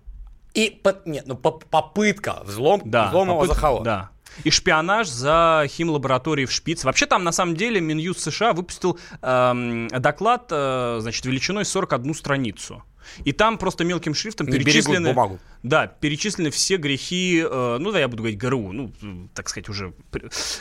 [0.53, 3.83] И нет, ну по- попытка взлом, Да, взлома попытка- ОЗХО.
[3.83, 4.09] Да.
[4.43, 6.83] И шпионаж за химлабораторией в Шпиц.
[6.83, 12.83] Вообще там, на самом деле, Минюст США выпустил эм, доклад, э, значит, величиной 41 страницу.
[13.25, 15.09] И там просто мелким шрифтом Не перечислены...
[15.09, 15.39] бумагу.
[15.61, 19.69] Да, перечислены все грехи, э, ну да, я буду говорить ГРУ, ну, э, так сказать,
[19.69, 19.93] уже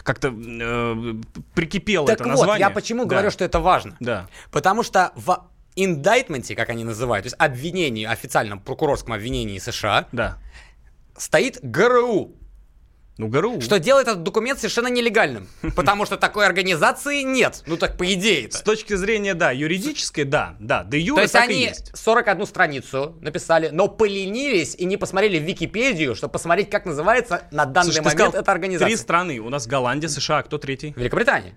[0.02, 1.14] как-то э,
[1.54, 2.61] прикипело Так это вот, название.
[2.61, 3.11] я почему Да.
[3.11, 3.96] говорю, что это важно.
[4.00, 4.28] Да.
[4.50, 10.38] Потому что в индайтменте, как они называют, то есть обвинении, официальном прокурорском обвинении США, Да.
[11.16, 12.35] стоит ГРУ,
[13.22, 13.61] Ну, ГРУ.
[13.61, 15.46] что делает этот документ совершенно нелегальным.
[15.76, 17.62] Потому что такой организации нет.
[17.66, 18.64] Ну так по идее С это.
[18.64, 21.96] точки зрения, да, юридической, да, да, де То юре есть они есть.
[21.96, 27.64] 41 страницу написали, но поленились и не посмотрели в Википедию, чтобы посмотреть, как называется на
[27.64, 28.96] данный Слушай, момент эта Три организация.
[28.96, 29.38] страны.
[29.38, 30.92] У нас Голландия, США, кто третий?
[30.96, 31.56] Великобритания.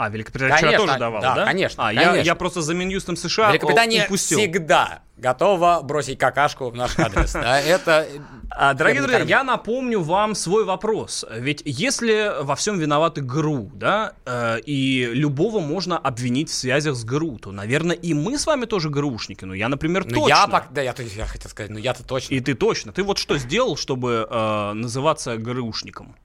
[0.00, 1.44] А, Великобритания вчера Конечно, тоже давала, да, да?
[1.44, 2.26] конечно, А, я, конечно.
[2.26, 4.38] я просто за Минюстом США Великобритания упустил.
[4.38, 7.34] всегда готова бросить какашку в наш адрес.
[7.34, 8.06] Да, Это
[8.48, 11.26] А, дорогие друзья, я напомню вам свой вопрос.
[11.30, 17.04] Ведь если во всем виноваты ГРУ, да, э, и любого можно обвинить в связях с
[17.04, 19.44] ГРУ, то, наверное, и мы с вами тоже ГРУшники.
[19.44, 20.28] Ну, я, например, Ну, точно.
[20.28, 22.32] я, пок- да, я, я хотел сказать, ну я-то точно.
[22.34, 22.92] И ты точно.
[22.94, 26.16] Ты вот что сделал, чтобы э, называться ГРУшником?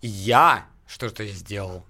[0.00, 1.84] Я что-то я сделал.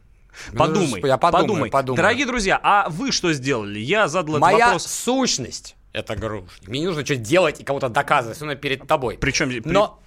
[0.52, 1.70] Ну, Подумай, я подумаю, подумай.
[1.70, 1.96] подумаю.
[1.96, 3.78] Дорогие друзья, а вы что сделали?
[3.78, 4.86] Я задал этот Моя вопрос.
[4.86, 6.68] сущность это грушник.
[6.68, 9.18] Мне не нужно что-то делать и кого-то доказывать, особенно перед тобой.
[9.18, 9.48] Причем...
[9.48, 10.00] при- Но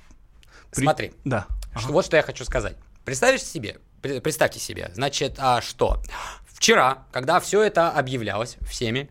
[0.71, 1.47] при- смотри, Да.
[1.77, 2.77] что, вот что я хочу сказать.
[3.03, 6.01] Представишь себе, пре- представьте себе, значит, а что?
[6.47, 9.09] Вчера, когда все это объявлялось всеми,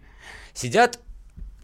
[0.54, 1.00] сидят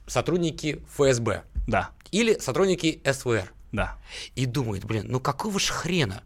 [0.07, 1.91] сотрудники ФСБ Да.
[2.11, 3.97] или сотрудники СВР Да.
[4.35, 6.23] и думают, блин, ну какого ж хрена?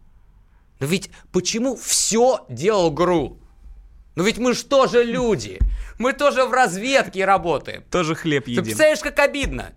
[0.80, 3.38] Ну ведь почему все делал ГРУ?
[4.16, 5.58] Ну ведь мы же тоже люди.
[5.98, 7.84] Мы тоже в разведке работаем.
[7.90, 8.64] Тоже хлеб Ты едим.
[8.64, 9.72] представляешь, как обидно?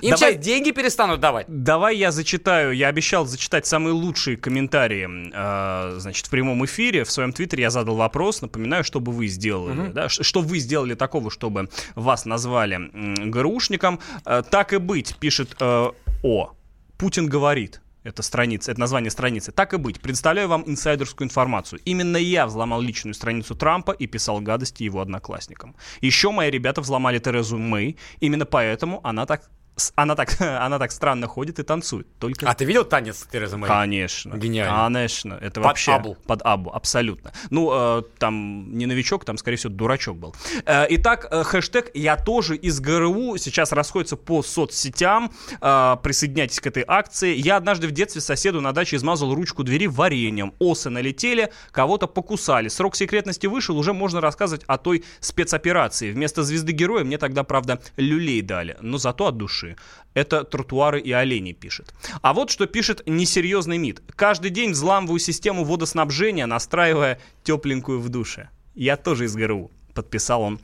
[0.00, 1.46] Им Давай- сейчас деньги перестанут давать.
[1.48, 7.04] Давай я зачитаю, я обещал зачитать самые лучшие комментарии, э, значит, в прямом эфире.
[7.04, 10.58] В своем твиттере я задал вопрос, напоминаю, что бы вы сделали, да, ш- что вы
[10.58, 12.90] сделали такого, чтобы вас назвали
[13.30, 14.00] ГРУшником.
[14.24, 15.90] Э, так и быть, пишет э,
[16.24, 16.52] О.
[16.98, 17.80] Путин говорит.
[18.02, 19.52] Это страница, это название страницы.
[19.52, 21.80] Так и быть, представляю вам инсайдерскую информацию.
[21.84, 25.76] Именно я взломал личную страницу Трампа и писал гадости его одноклассникам.
[26.00, 27.98] Еще мои ребята взломали Терезу Мэй.
[28.20, 29.50] Именно поэтому она так,
[29.94, 32.06] она так, она так странно ходит и танцует.
[32.18, 33.68] Только А ты видел танец Терезы Мэй?
[33.68, 34.36] Конечно.
[34.36, 34.84] Гениально.
[34.84, 35.34] Конечно.
[35.34, 35.92] Это Под вообще...
[35.92, 36.16] Абу.
[36.26, 37.32] Под Абу, абсолютно.
[37.50, 40.34] Ну, э, там не новичок, там, скорее всего, дурачок был.
[40.64, 45.32] Э, итак, э, хэштег «Я тоже из ГРУ» сейчас расходится по соцсетям.
[45.60, 47.34] Э, присоединяйтесь к этой акции.
[47.34, 50.54] Я однажды в детстве соседу на даче измазал ручку двери вареньем.
[50.58, 52.68] Осы налетели, кого-то покусали.
[52.68, 56.12] Срок секретности вышел, уже можно рассказывать о той спецоперации.
[56.12, 59.69] Вместо звезды героя мне тогда, правда, люлей дали, но зато от души.
[60.14, 61.94] Это тротуары и олени пишет.
[62.22, 64.02] А вот что пишет несерьезный МИД.
[64.16, 68.48] Каждый день взламываю систему водоснабжения, настраивая тепленькую в душе.
[68.74, 69.70] Я тоже из ГРУ.
[69.94, 70.60] Подписал он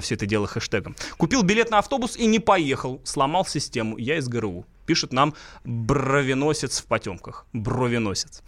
[0.00, 0.94] все это дело хэштегом.
[1.16, 3.00] Купил билет на автобус и не поехал.
[3.04, 3.96] Сломал систему.
[3.96, 4.66] Я из ГРУ.
[4.84, 7.46] Пишет нам бровеносец в потемках.
[7.52, 8.42] Бровеносец.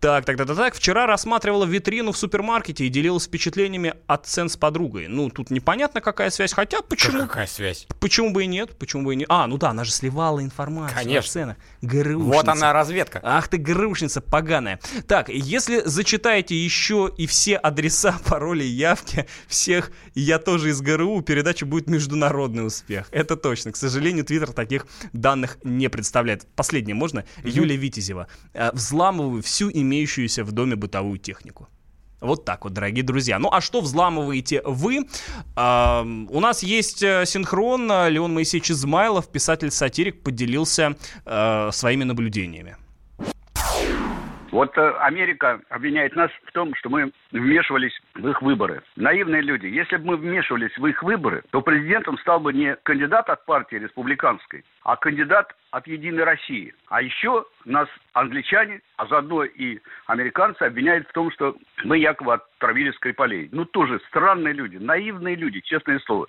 [0.00, 0.74] Так, так, так, так, так.
[0.74, 5.08] Вчера рассматривала витрину в супермаркете и делилась впечатлениями от цен с подругой.
[5.08, 6.52] Ну, тут непонятно, какая связь.
[6.52, 7.20] Хотя, почему?
[7.20, 7.86] Какая связь?
[8.00, 8.76] Почему бы и нет?
[8.78, 9.26] Почему бы и нет?
[9.30, 11.28] А, ну да, она же сливала информацию Конечно.
[11.28, 11.56] о ценах.
[11.82, 12.36] ГРУшница.
[12.36, 13.20] Вот она разведка.
[13.22, 14.80] Ах ты, грушница поганая.
[15.06, 21.64] Так, если зачитаете еще и все адреса, пароли, явки всех «Я тоже из ГРУ», передача
[21.66, 23.08] будет международный успех.
[23.12, 23.72] Это точно.
[23.72, 26.46] К сожалению, Твиттер таких данных не представляет.
[26.54, 27.24] Последнее можно?
[27.42, 28.28] Юлия Витязева.
[28.52, 31.68] Э, Взламываю всю имеющуюся в доме бытовую технику.
[32.20, 33.38] Вот так вот, дорогие друзья.
[33.38, 35.06] Ну а что взламываете вы?
[35.54, 37.86] Ам, у нас есть э, синхрон.
[38.08, 42.76] Леон Моисеевич Измайлов, писатель-сатирик, поделился э, своими наблюдениями.
[44.50, 48.82] Вот э, Америка обвиняет нас в том, что мы вмешивались в их выборы.
[48.96, 49.66] Наивные люди.
[49.66, 53.76] Если бы мы вмешивались в их выборы, то президентом стал бы не кандидат от партии
[53.76, 56.74] республиканской, а кандидат от Единой России.
[56.88, 62.92] А еще нас англичане, а заодно и американцы обвиняют в том, что мы якобы отравили
[62.92, 63.48] Скрипалей.
[63.52, 66.28] Ну, тоже странные люди, наивные люди, честное слово.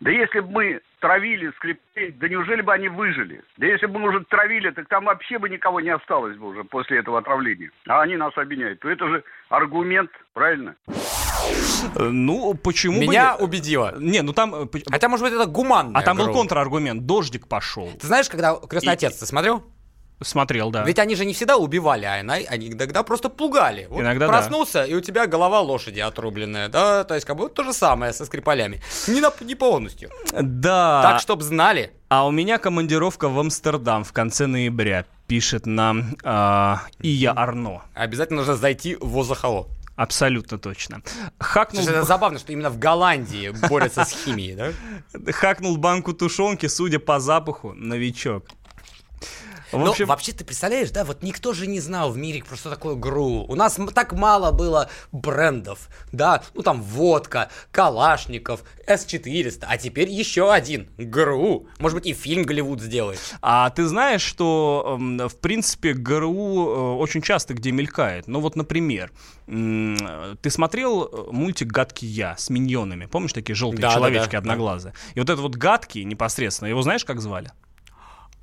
[0.00, 3.42] Да если бы мы травили Скрипалей, да неужели бы они выжили?
[3.58, 6.64] Да если бы мы уже травили, так там вообще бы никого не осталось бы уже
[6.64, 7.70] после этого отравления.
[7.86, 8.80] А они нас обвиняют.
[8.80, 10.74] То это же аргумент, правильно?
[11.96, 13.40] Э, Ну, почему Меня бы...
[13.40, 13.94] не- убедило.
[13.98, 14.54] Не, ну там...
[14.54, 15.98] э, Хотя, может быть, это гуманно.
[15.98, 17.06] А там был контраргумент.
[17.06, 17.90] Дождик пошел.
[18.00, 19.62] Ты знаешь, когда «Крестный И- отец» ты смотрел?
[20.22, 20.84] Смотрел, да.
[20.84, 23.86] Ведь они же не всегда убивали, а они иногда просто пугали.
[23.90, 24.32] Вот Иногда да.
[24.32, 27.72] проснулся, и у тебя голова лошади отрубленная, да, то есть как бы вот то же
[27.72, 28.80] самое со скрипалями.
[29.08, 30.10] Не, на, не полностью.
[30.32, 31.02] Да.
[31.02, 31.92] Так, чтоб знали.
[32.08, 37.82] А у меня командировка в Амстердам в конце ноября, пишет нам э, Ия Арно.
[37.94, 39.68] Обязательно нужно зайти в Озахало.
[39.96, 41.02] Абсолютно точно.
[41.38, 45.32] Хакнул, это забавно, что именно в Голландии борются с химией, да?
[45.32, 48.46] хакнул банку тушенки, судя по запаху, новичок.
[49.74, 52.70] В Ну, общем, вообще, ты представляешь, да, вот никто же не знал в мире просто
[52.70, 53.44] такое ГРУ.
[53.48, 60.52] У нас так мало было брендов, да, ну там водка, Калашников, С-400, а теперь еще
[60.52, 61.66] один, ГРУ.
[61.78, 63.18] Может быть, и фильм Голливуд сделает.
[63.42, 68.26] а ты знаешь, что, эм, в принципе, ГРУ э, очень часто где мелькает?
[68.28, 69.10] Ну вот, например,
[69.46, 73.06] э, ты смотрел э, мультик «Гадкий я» с миньонами?
[73.06, 74.94] Помнишь такие желтые Да, да, человечки да, одноглазые?
[75.14, 77.50] И вот этот вот «Гадкий» непосредственно, его знаешь, как звали?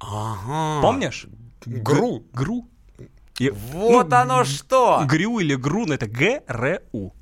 [0.01, 0.81] Ага.
[0.81, 1.27] Помнишь?
[1.65, 2.23] ГРУ.
[2.33, 2.67] ГРУ.
[3.39, 5.03] И- Вот ну, оно что!
[5.05, 7.13] ГРУ или ГРУ, но это ГРУ.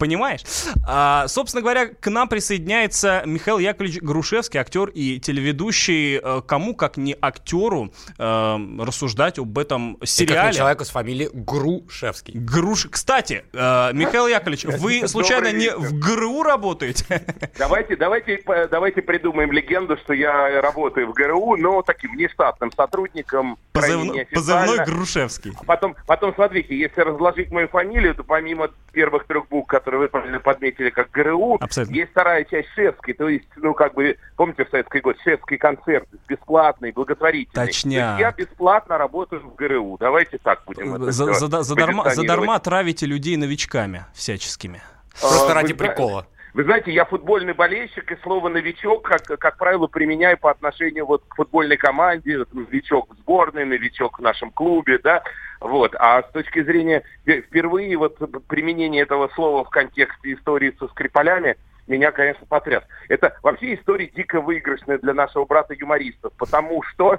[0.00, 0.40] Понимаешь?
[0.88, 6.18] А, собственно говоря, к нам присоединяется Михаил Яковлевич Грушевский, актер и телеведущий.
[6.18, 10.48] Э, Кому, как не актеру, э, рассуждать об этом И как сериале.
[10.52, 12.32] не человеку с фамилией Грушевский.
[12.34, 12.88] Груш...
[12.90, 17.04] Кстати, э, Михаил Яковлевич, вы случайно не в ГРУ работаете?
[17.58, 23.58] Давайте, давайте, п- давайте придумаем легенду, что я работаю в ГРУ, но таким нештатным сотрудником.
[23.72, 24.66] крайне Позыв- неофициально.
[24.66, 25.52] Позывной Грушевский.
[25.60, 30.08] А Потом, потом, смотрите, если разложить мою фамилию, то помимо первых трех букв, которые вы
[30.08, 31.94] правильно подметили как ГРУ, Абсолютно.
[31.94, 36.08] есть вторая часть шефский, то есть, ну, как бы, помните, в советский год, шефский концерт,
[36.28, 37.66] бесплатный, благотворительный.
[37.66, 38.16] Точняк.
[38.16, 39.96] То я бесплатно работаю в ГРУ.
[39.98, 44.82] Давайте так будем это За- всё зада- задарма, травите людей новичками всяческими.
[45.20, 46.26] Просто А, ради вы прикола.
[46.52, 51.22] Вы знаете, я футбольный болельщик, и слово «новичок», как, как правило, применяю по отношению вот
[51.28, 55.22] к футбольной команде, новичок в сборной, новичок в нашем клубе, да,
[55.60, 55.94] вот.
[55.98, 61.56] А с точки зрения ве- впервые вот применение этого слова в контексте истории со Скрипалями,
[61.86, 62.84] меня, конечно, потряс.
[63.08, 67.18] Это вообще история дико выигрышная для нашего брата-юмористов, потому что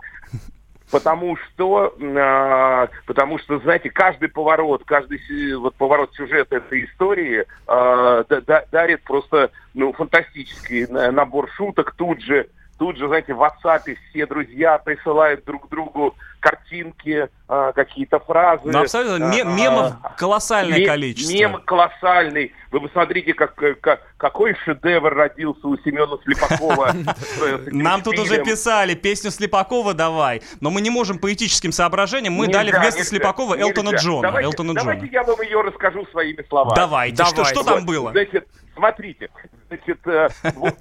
[0.91, 5.19] Потому что, а, потому что, знаете, каждый поворот, каждый
[5.56, 11.95] вот поворот сюжета этой истории а, да- да- дарит просто, ну, фантастический на- набор шуток.
[11.95, 18.17] Тут же, тут же, знаете, в WhatsApp все друзья присылают друг другу картинки, а, какие-то
[18.19, 18.61] фразы.
[18.71, 19.29] Ну, абсолютно.
[19.29, 21.33] А, мемов колоссальное Ме- количество.
[21.33, 22.53] Мем колоссальный.
[22.71, 26.93] Вы посмотрите, как, как- какой шедевр родился у Семена Слепакова.
[27.65, 32.47] Нам тут уже писали песню Слепакова давай, но мы не можем по этическим соображениям, мы
[32.47, 33.97] дали вместо Слепакова Элтона.
[33.97, 34.31] Джона.
[34.73, 36.77] Давайте, я вам ее расскажу своими словами.
[36.77, 37.53] Давайте, что, Давайте.
[37.53, 38.11] что там было?
[38.11, 39.29] Значит, смотрите,
[39.67, 40.29] значит, э,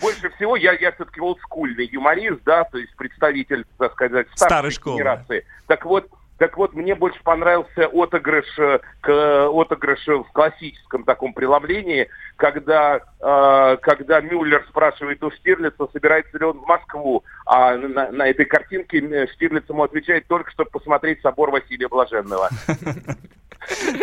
[0.00, 4.70] больше всего я, я все-таки олдскульный юморист, да, то есть представитель, так сказать, старшей Старой
[4.70, 4.96] школы.
[4.98, 5.44] генерации.
[5.66, 6.06] Так вот,
[6.40, 13.76] так вот, мне больше понравился отыгрыш, э, к, отыгрыш в классическом таком преломлении, когда, э,
[13.82, 19.00] когда Мюллер спрашивает у Штирлица, собирается ли он в Москву, а на, на этой картинке
[19.00, 22.48] э, Штирлиц ему отвечает только, чтобы посмотреть собор Василия Блаженного.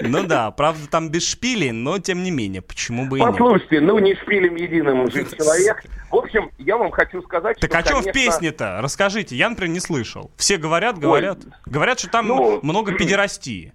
[0.01, 3.21] Ну да, правда там без шпилей, но тем не менее, почему бы и.
[3.21, 5.83] Послушайте, ну не шпилем единым жив человек.
[6.09, 8.79] В общем, я вам хочу сказать, Так что, а что в песне-то?
[8.81, 10.31] Расскажите, я, например, не слышал.
[10.37, 11.39] Все говорят, говорят.
[11.65, 13.73] Говорят, что там Ну, много педерастии.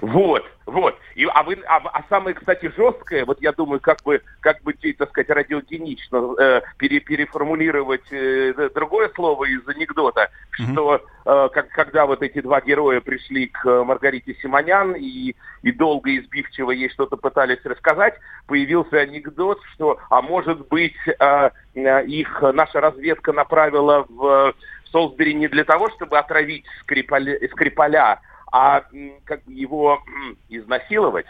[0.00, 0.96] Вот, вот.
[1.14, 4.72] И, а, вы, а, а самое, кстати, жесткое, вот я думаю, как бы, как бы,
[4.72, 12.06] так сказать, радиогенично э, пере- переформулировать э, другое слово из анекдота, что э, как, когда
[12.06, 16.90] вот эти два героя пришли к э, Маргарите Симонян и, и долго и избивчиво ей
[16.90, 18.14] что-то пытались рассказать,
[18.46, 24.54] появился анекдот, что, а может быть, э, э, их наша разведка направила в
[24.92, 28.20] Солсбери не для того, чтобы отравить Скрипаля, Скрипаля
[28.52, 28.84] а
[29.24, 30.00] как его
[30.48, 31.26] изнасиловать.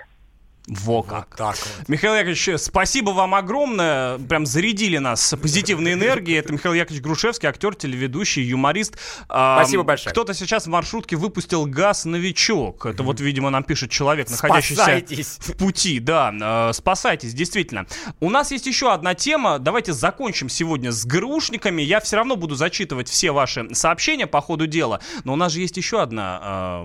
[0.69, 1.35] Во как.
[1.37, 1.89] Так вот.
[1.89, 4.19] Михаил Яковлевич, спасибо вам огромное.
[4.19, 6.39] Прям зарядили нас позитивной энергией.
[6.39, 8.99] Это Михаил Яковлевич Грушевский, актер, телеведущий, юморист.
[9.25, 10.13] Спасибо большое.
[10.13, 12.85] Кто-то сейчас в маршрутке выпустил газ «Новичок».
[12.85, 15.39] Это вот, видимо, нам пишет человек, находящийся Спасайтесь.
[15.41, 16.01] в пути.
[16.01, 17.87] Да, э, спасайтесь, действительно.
[18.21, 19.59] У нас есть еще одна тема.
[19.59, 21.81] Давайте закончим сегодня с ГРУшниками.
[21.81, 25.01] Я все равно буду зачитывать все ваши сообщения по ходу дела.
[25.25, 26.85] Но у нас же есть еще одна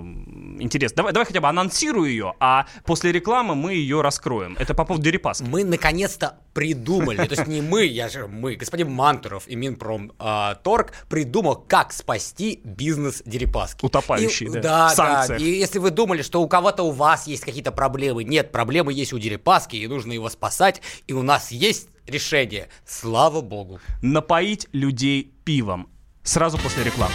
[0.60, 0.96] интересная.
[0.96, 4.56] Давай, давай хотя бы анонсирую ее, а после рекламы мы ее раскроем.
[4.58, 5.44] Это по поводу Дерипаски.
[5.44, 11.56] Мы наконец-то придумали, то есть не мы, я же мы, господин Мантуров и Минпромторг придумал,
[11.56, 13.84] как спасти бизнес Дерипаски.
[13.84, 15.36] Утопающий, да, Да, да.
[15.36, 19.12] И если вы думали, что у кого-то у вас есть какие-то проблемы, нет, проблемы есть
[19.12, 22.68] у Дерипаски, и нужно его спасать, и у нас есть решение.
[22.86, 23.80] Слава богу.
[24.02, 25.88] Напоить людей пивом.
[26.22, 27.14] Сразу после рекламы.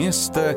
[0.00, 0.56] Вместо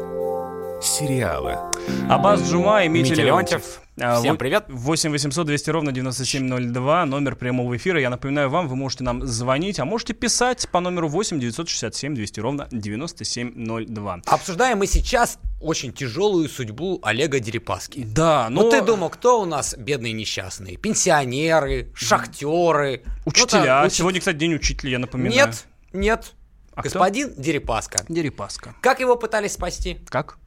[0.81, 1.69] сериала.
[2.09, 3.81] Абаз Джума и Митя Митя Леонтьев.
[3.99, 4.67] А, Всем привет.
[4.69, 7.99] 8 800 200 ровно 9702, номер прямого эфира.
[7.99, 12.39] Я напоминаю вам, вы можете нам звонить, а можете писать по номеру 8 967 200
[12.39, 14.21] ровно 9702.
[14.27, 18.01] Обсуждаем мы сейчас очень тяжелую судьбу Олега Дерипаски.
[18.05, 18.69] Да, Ну но...
[18.71, 20.77] ты думал, кто у нас бедные несчастные?
[20.77, 23.03] Пенсионеры, шахтеры.
[23.25, 23.59] Учителя.
[23.59, 25.33] Ну, там, уч- Сегодня, кстати, день учителя, я напоминаю.
[25.35, 26.33] Нет, нет.
[26.75, 26.89] А кто?
[26.99, 28.03] Господин Дерипаска.
[28.09, 28.75] Дерипаска.
[28.81, 29.99] Как его пытались спасти?
[30.09, 30.37] Как?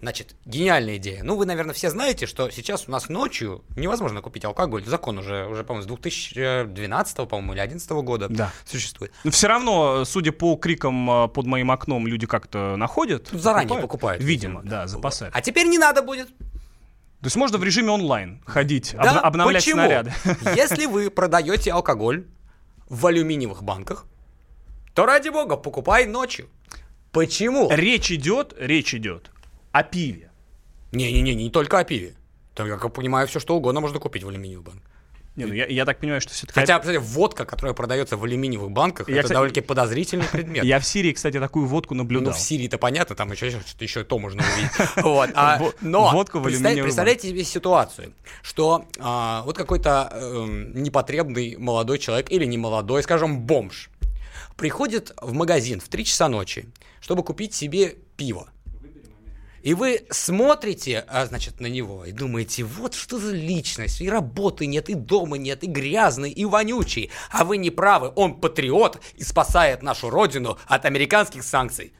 [0.00, 1.24] Значит, гениальная идея.
[1.24, 4.84] Ну, вы, наверное, все знаете, что сейчас у нас ночью невозможно купить алкоголь.
[4.84, 8.52] Закон уже, уже по-моему, с 2012, по-моему, или 2011 года Да.
[8.64, 9.12] существует.
[9.24, 13.28] Но все равно, судя по крикам а, под моим окном, люди как-то находят.
[13.32, 15.34] Ну, заранее покупают, Видимо, видимо, да, запасают.
[15.34, 16.28] А теперь не надо будет.
[16.28, 19.80] То есть можно в режиме онлайн ходить, Да, обна- обновлять почему?
[19.80, 20.12] снаряды.
[20.54, 22.24] Если вы продаете алкоголь
[22.88, 24.06] в алюминиевых банках,
[24.98, 26.48] то ради бога, покупай ночью.
[27.12, 27.68] Почему?
[27.70, 29.30] Речь идет, речь идет
[29.70, 30.32] о пиве.
[30.90, 32.16] Не-не-не, не только о пиве.
[32.56, 34.90] Там, я как понимаю, все что угодно можно купить в алюминиевых банках.
[35.36, 36.58] Не, ну я, я так понимаю, что все-таки...
[36.58, 40.64] Хотя, кстати, водка, которая продается в алюминиевых банках, Я, это кстати, довольно-таки подозрительный предмет.
[40.64, 42.34] Я в Сирии, кстати, такую водку Ну, наблюдал.
[42.34, 44.72] в Сирии-то понятно, там еще что-то еще то можно увидеть.
[44.96, 45.30] Вот.
[45.36, 52.00] а, но водку в представь- представляете себе ситуацию, что а, вот какой-то эм, непотребный молодой
[52.00, 53.90] человек или не молодой, скажем, бомж,
[54.58, 56.68] приходит в магазин в 3 часа ночи,
[57.00, 58.50] чтобы купить себе пиво.
[59.62, 64.66] И вы смотрите, а, значит, на него и думаете, вот что за личность, и работы
[64.66, 67.10] нет, и дома нет, и грязный, и вонючий.
[67.30, 71.92] А вы не правы, он патриот и спасает нашу родину от американских санкций.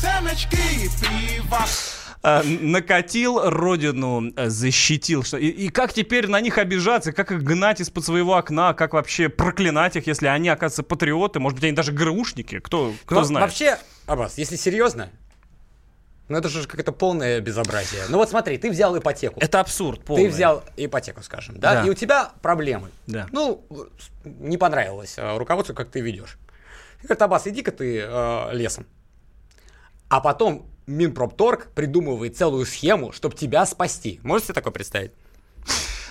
[0.00, 1.58] Самочки и пиво.
[1.58, 5.22] А, накатил родину, э, защитил.
[5.22, 5.38] Что...
[5.38, 9.28] И, и как теперь на них обижаться, как их гнать из-под своего окна, как вообще
[9.28, 13.46] проклинать их, если они, оказывается, патриоты, может быть, они даже ГРУшники, кто, кто Но знает.
[13.46, 15.10] Вообще, Аббас, если серьезно,
[16.28, 18.02] ну это же какое-то полное безобразие.
[18.08, 19.40] Ну вот смотри, ты взял ипотеку.
[19.40, 20.24] Это абсурд полный.
[20.24, 21.86] Ты взял ипотеку, скажем, да, Да.
[21.86, 22.90] и у тебя проблемы.
[23.06, 23.26] Да.
[23.32, 23.64] Ну,
[24.24, 26.38] не понравилось э, руководству, как ты ведешь.
[27.00, 28.86] И Говорит, Аббас, иди-ка ты э, лесом.
[30.10, 34.18] А потом Минпромторг придумывает целую схему, чтобы тебя спасти.
[34.24, 35.12] Можете себе такое представить?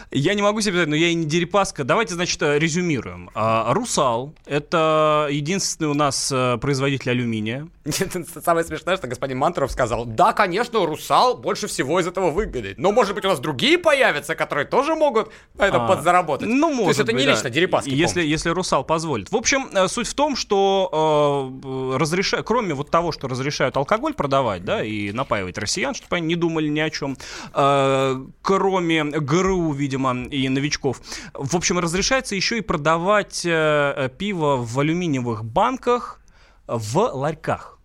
[0.10, 1.84] Я не могу себе представить, но я и не Дерипаска.
[1.84, 3.30] Давайте, значит, резюмируем.
[3.36, 7.68] А, Русал— это единственный у нас э, производитель алюминия.
[8.44, 12.78] Самое смешное, что господин Мантуров сказал, да, конечно, Русал больше всего из этого выгодит.
[12.78, 16.48] Но, может быть, у нас другие появятся, которые тоже могут на этом А, подзаработать.
[16.48, 17.32] Ну, может То есть это быть, не да.
[17.34, 19.32] лично Дерипаски Если, если Русал позволит.
[19.32, 22.44] В общем, э, суть в том, что э, разреша...
[22.44, 26.68] кроме вот того, что разрешают алкоголь продавать, да, и напаивать россиян, чтобы они не думали
[26.68, 27.18] ни о чем,
[27.54, 31.02] э, кроме ГРУ, видимо, и новичков,
[31.34, 36.20] в общем, разрешается еще и продавать э, пиво в алюминиевых банках
[36.68, 37.79] в ларьках.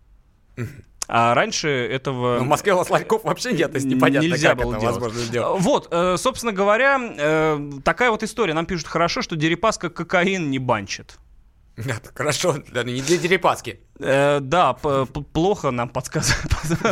[1.07, 2.39] А раньше этого...
[2.39, 4.81] Ну, в Москве у вас ларьков вообще нет, то есть непонятно, Нельзя как было это
[4.81, 4.97] делать.
[4.97, 5.63] возможно сделать.
[5.63, 8.55] Вот, э, собственно говоря, э, такая вот история.
[8.55, 11.19] Нам пишут хорошо, что Дерипаска кокаин не банчит.
[11.77, 13.81] Это хорошо, да, ну не для Дерипаски.
[13.99, 16.33] Э, да, плохо нам подсказ-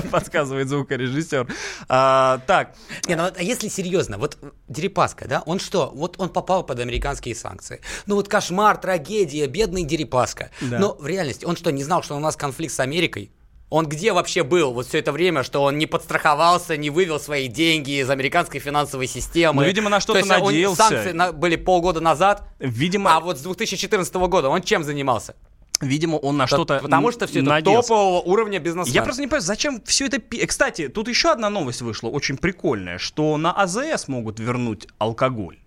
[0.11, 1.47] подсказывает звукорежиссер.
[1.89, 2.75] А, так,
[3.07, 4.37] Не, ну а если серьезно, вот
[4.69, 7.81] Дерипаска, да, он что, вот он попал под американские санкции.
[8.07, 10.51] Ну вот кошмар, трагедия, бедный Дерипаска.
[10.61, 10.79] Да.
[10.79, 13.31] Но в реальности он что, не знал, что у нас конфликт с Америкой?
[13.73, 17.49] Он где вообще был вот все это время, что он не подстраховался, не вывел свои
[17.49, 19.63] деньги из американской финансовой системы?
[19.63, 20.83] Ну, видимо, на что-то То есть он- надеялся.
[20.83, 25.35] санкции на- были полгода назад, видимо, а вот с 2014 года он чем занимался?
[25.81, 27.89] видимо, он на что-то Потому что все это надеялся.
[27.89, 28.95] топового уровня бизнесмена.
[28.95, 30.21] Я просто не понимаю, зачем все это...
[30.47, 35.59] Кстати, тут еще одна новость вышла, очень прикольная, что на АЗС могут вернуть алкоголь.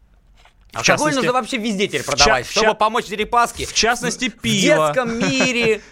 [0.72, 3.66] В Алкоголь нужно вообще везде теперь в ча- продавать, в чтобы ча- помочь Дерипаске.
[3.66, 4.88] В частности, В пиво.
[4.94, 5.82] детском мире.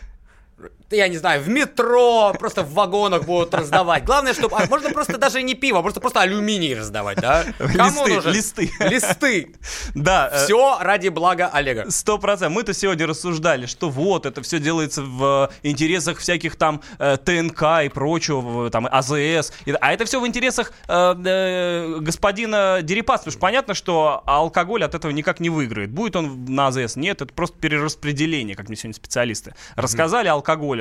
[0.93, 4.05] я не знаю, в метро, просто в вагонах будут раздавать.
[4.05, 4.55] Главное, чтобы...
[4.57, 7.43] а можно просто даже не пиво, можно просто алюминий раздавать, да?
[7.57, 8.31] Кому Листы, нужен?
[8.31, 8.71] листы.
[8.79, 9.55] Листы.
[9.95, 11.89] Да, э, Все ради блага Олега.
[11.89, 12.55] Сто процентов.
[12.55, 17.63] Мы-то сегодня рассуждали, что вот это все делается в э, интересах всяких там э, ТНК
[17.85, 19.53] и прочего, там АЗС.
[19.79, 23.23] А это все в интересах господина Дерипаски.
[23.25, 25.91] Потому что понятно, что алкоголь от этого никак не выиграет.
[25.91, 26.95] Будет он на АЗС?
[26.95, 30.27] Нет, это просто перераспределение, как мне сегодня специалисты рассказали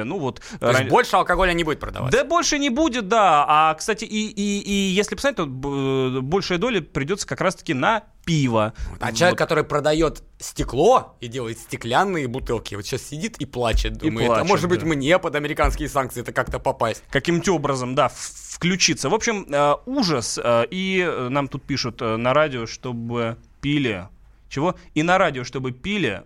[0.02, 0.04] алкоголя.
[0.04, 0.40] Ну вот.
[0.60, 2.18] То есть ран- больше алкоголя не будет продаваться.
[2.18, 3.44] Да больше не будет, да.
[3.48, 8.04] А, кстати, и, и, и если посмотреть, то б- большая доля придется как раз-таки на
[8.24, 8.72] пиво.
[9.00, 14.30] А человек, который продает стекло и делает стеклянные бутылки, вот сейчас сидит и плачет, думает,
[14.30, 14.86] а плачет, может быть да.
[14.86, 17.02] мне под американские санкции это как-то попасть.
[17.10, 19.08] каким-то образом, да, включиться.
[19.08, 20.38] В общем, э, ужас.
[20.42, 24.08] э, и э, нам тут пишут э, на радио, чтобы пили...
[24.48, 24.74] Чего?
[24.92, 26.24] И на радио, чтобы пили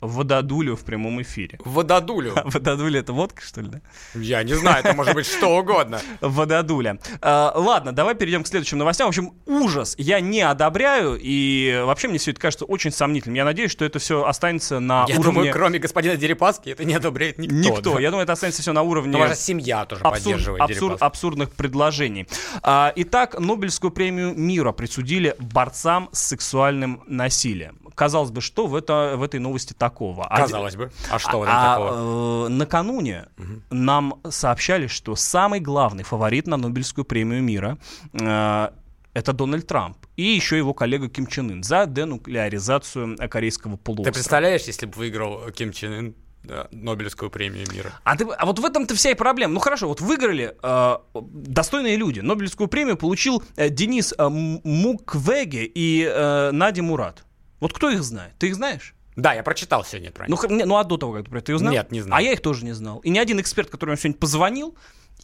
[0.00, 1.58] вододулю в прямом эфире.
[1.64, 2.34] Вододулю.
[2.44, 3.80] Вододуля это водка, что ли, да?
[4.14, 6.00] Я не знаю, это может быть что угодно.
[6.20, 6.98] Вододуля.
[7.20, 9.06] Э, ладно, давай перейдем к следующим новостям.
[9.06, 13.36] В общем, ужас я не одобряю, и вообще мне все это кажется очень сомнительным.
[13.36, 15.22] Я надеюсь, что это все останется на Я уровне...
[15.24, 17.54] думаю, кроме господина Дерипаски, это не одобряет никто.
[17.56, 17.98] Никто.
[17.98, 19.18] Я думаю, это останется все на уровне...
[19.18, 22.26] Ваша семья тоже поддерживает абсурдных предложений.
[22.62, 27.78] А, итак, Нобелевскую премию мира присудили борцам с сексуальным насилием.
[28.00, 30.24] Казалось бы, что в, это, в этой новости такого?
[30.24, 30.90] А- Казалось бы.
[31.10, 32.46] А что в этом а, такого?
[32.46, 33.26] э, накануне
[33.68, 37.76] нам сообщали, что самый главный фаворит на Нобелевскую премию мира
[38.14, 38.68] э,
[39.12, 44.14] это Дональд Трамп и еще его коллега Ким Чен Ын за денуклеаризацию корейского Ты полуострова.
[44.14, 47.92] представляешь, если бы выиграл Ким Чен Ын да, Нобелевскую премию мира?
[48.04, 49.52] А, ты- а вот в этом-то вся и проблема.
[49.52, 52.20] Ну хорошо, вот выиграли э, достойные люди.
[52.20, 57.24] Нобелевскую премию получил э, Денис э, Муквеге и э, Надя Мурат.
[57.60, 58.32] Вот кто их знает?
[58.38, 58.94] Ты их знаешь?
[59.16, 61.38] Да, я прочитал сегодня про Ну, х- не- ну а до того, как ты про
[61.38, 61.72] это узнал?
[61.72, 62.18] Нет, не знал.
[62.18, 62.98] А я их тоже не знал.
[63.00, 64.74] И ни один эксперт, который мне сегодня позвонил,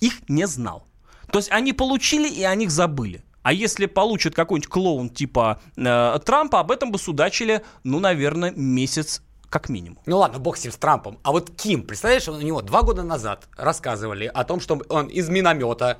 [0.00, 0.86] их не знал.
[1.32, 3.24] То есть они получили и о них забыли.
[3.42, 9.22] А если получит какой-нибудь клоун типа э, Трампа, об этом бы судачили, ну, наверное, месяц
[9.48, 10.00] как минимум.
[10.04, 11.18] Ну ладно, бог с ним, с Трампом.
[11.22, 15.28] А вот Ким, представляешь, у него два года назад рассказывали о том, что он из
[15.28, 15.98] миномета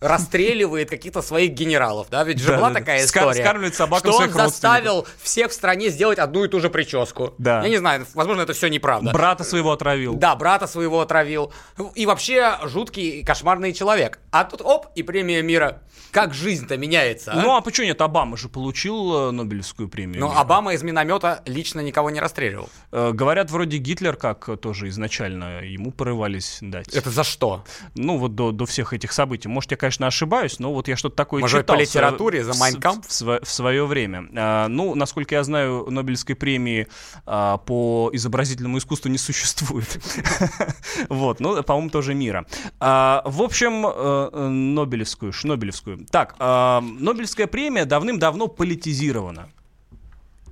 [0.00, 2.80] расстреливает каких-то своих генералов, да, ведь же Да, была да, да.
[2.80, 6.60] такая Ска- история, скармливает собакам что он заставил всех в стране сделать одну и ту
[6.60, 7.34] же прическу.
[7.38, 7.62] Да.
[7.62, 9.10] Я не знаю, возможно, это все неправда.
[9.12, 10.14] Брата своего отравил.
[10.14, 11.52] Да, брата своего отравил.
[11.94, 14.18] И вообще жуткий, кошмарный человек.
[14.30, 15.82] А тут оп, и премия мира.
[16.10, 17.36] Как жизнь-то меняется, а?
[17.36, 18.00] Ну а почему нет?
[18.00, 20.20] Обама же получил э, Нобелевскую премию.
[20.20, 20.40] Но мира.
[20.40, 22.68] Обама из миномета лично никого не расстреливал.
[22.92, 26.88] Э, говорят, вроде Гитлер, как тоже изначально ему порывались дать.
[26.94, 27.64] Это за что?
[27.94, 29.48] Ну, вот до, до всех этих событий.
[29.48, 31.76] Может, я, конечно, ошибаюсь, но вот я что-то такое Может, читал.
[31.76, 33.02] по в литературе, за в- Kampf?
[33.06, 34.28] В, сво- в свое время.
[34.36, 36.86] А, ну, насколько я знаю, Нобелевской премии
[37.24, 39.98] а, по изобразительному искусству не существует.
[41.08, 42.46] Вот, ну, по-моему, тоже мира.
[42.80, 43.90] А, В общем, э,
[44.32, 46.06] э, Нобелевскую, Шнобелевскую.
[46.10, 49.48] Так, Нобелевская премия давным-давно политизирована.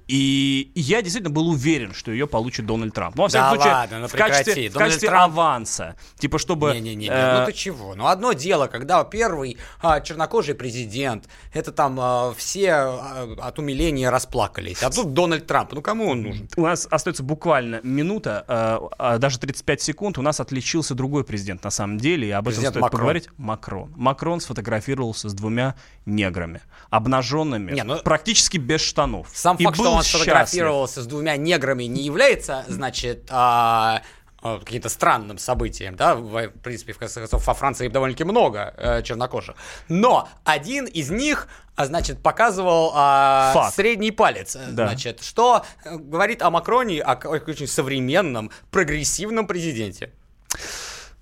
[0.06, 3.16] И я действительно был уверен, что ее получит Дональд Трамп.
[3.16, 5.96] Ну, во всяком Да случае, ладно, ну в качестве, в качестве Трамп- аванса.
[6.18, 6.72] Типа, чтобы...
[6.74, 7.94] Не-не-не, э, ну ты чего?
[7.94, 14.10] Ну одно дело, когда первый а, чернокожий президент, это там а, все а, от умиления
[14.10, 14.82] расплакались.
[14.82, 16.48] А тут Дональд Трамп, ну кому он нужен?
[16.56, 20.18] У нас остается буквально минута, э, а, даже 35 секунд.
[20.18, 22.98] У нас отличился другой президент на самом деле, и об этом Президент стоит Макрон.
[22.98, 23.28] поговорить.
[23.38, 23.92] Макрон.
[23.96, 29.28] Макрон сфотографировался с двумя неграми, обнаженными, Не, ну- практически без штанов.
[29.32, 30.22] Сам И факт, был он счастлив.
[30.22, 34.02] сфотографировался с двумя неграми, не является, значит, а,
[34.42, 38.74] а, каким-то странным событием, да, в, в принципе, в конце концов, во Франции довольно-таки много
[38.76, 39.56] э, чернокожих,
[39.88, 43.74] но один из них, а, значит, показывал Факт.
[43.74, 44.86] средний палец, э, Да.
[44.88, 50.12] значит, что э, говорит о Макроне, о ка- очень современном, прогрессивном президенте.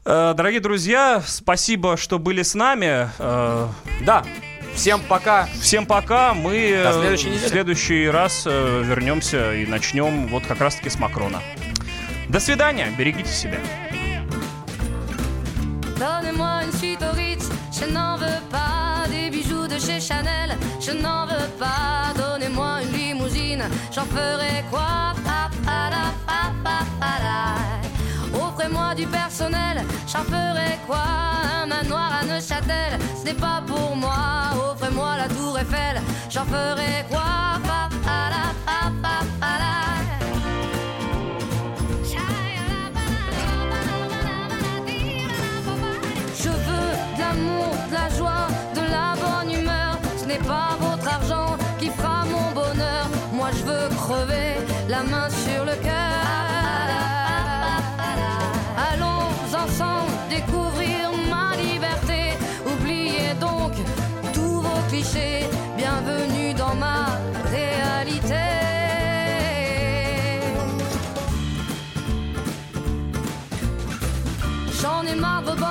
[0.04, 3.08] Э, Дорогие друзья, спасибо, что были с нами.
[3.18, 3.68] Э,
[4.04, 4.24] Да,
[4.74, 5.48] всем пока.
[5.60, 6.34] Всем пока.
[6.34, 7.46] Мы э, До следующей недели.
[7.46, 11.42] в следующий раз э, вернемся и начнем вот как раз-таки с Макрона.
[12.28, 13.58] До свидания, берегите себя.
[15.98, 17.48] Donnez-moi une suite au Ritz,
[17.78, 22.12] je n'en veux pas des bijoux de chez Chanel, je n'en veux pas.
[22.16, 23.62] Donnez-moi une limousine,
[23.94, 27.81] j'en ferai quoi Pa, pa, la, pa, pa, pa, la.
[28.55, 31.05] Offrez-moi du personnel, j'en ferai quoi?
[31.62, 34.50] Un manoir à Neuchâtel, ce n'est pas pour moi.
[34.72, 37.22] Offrez-moi la tour Eiffel, j'en ferai quoi?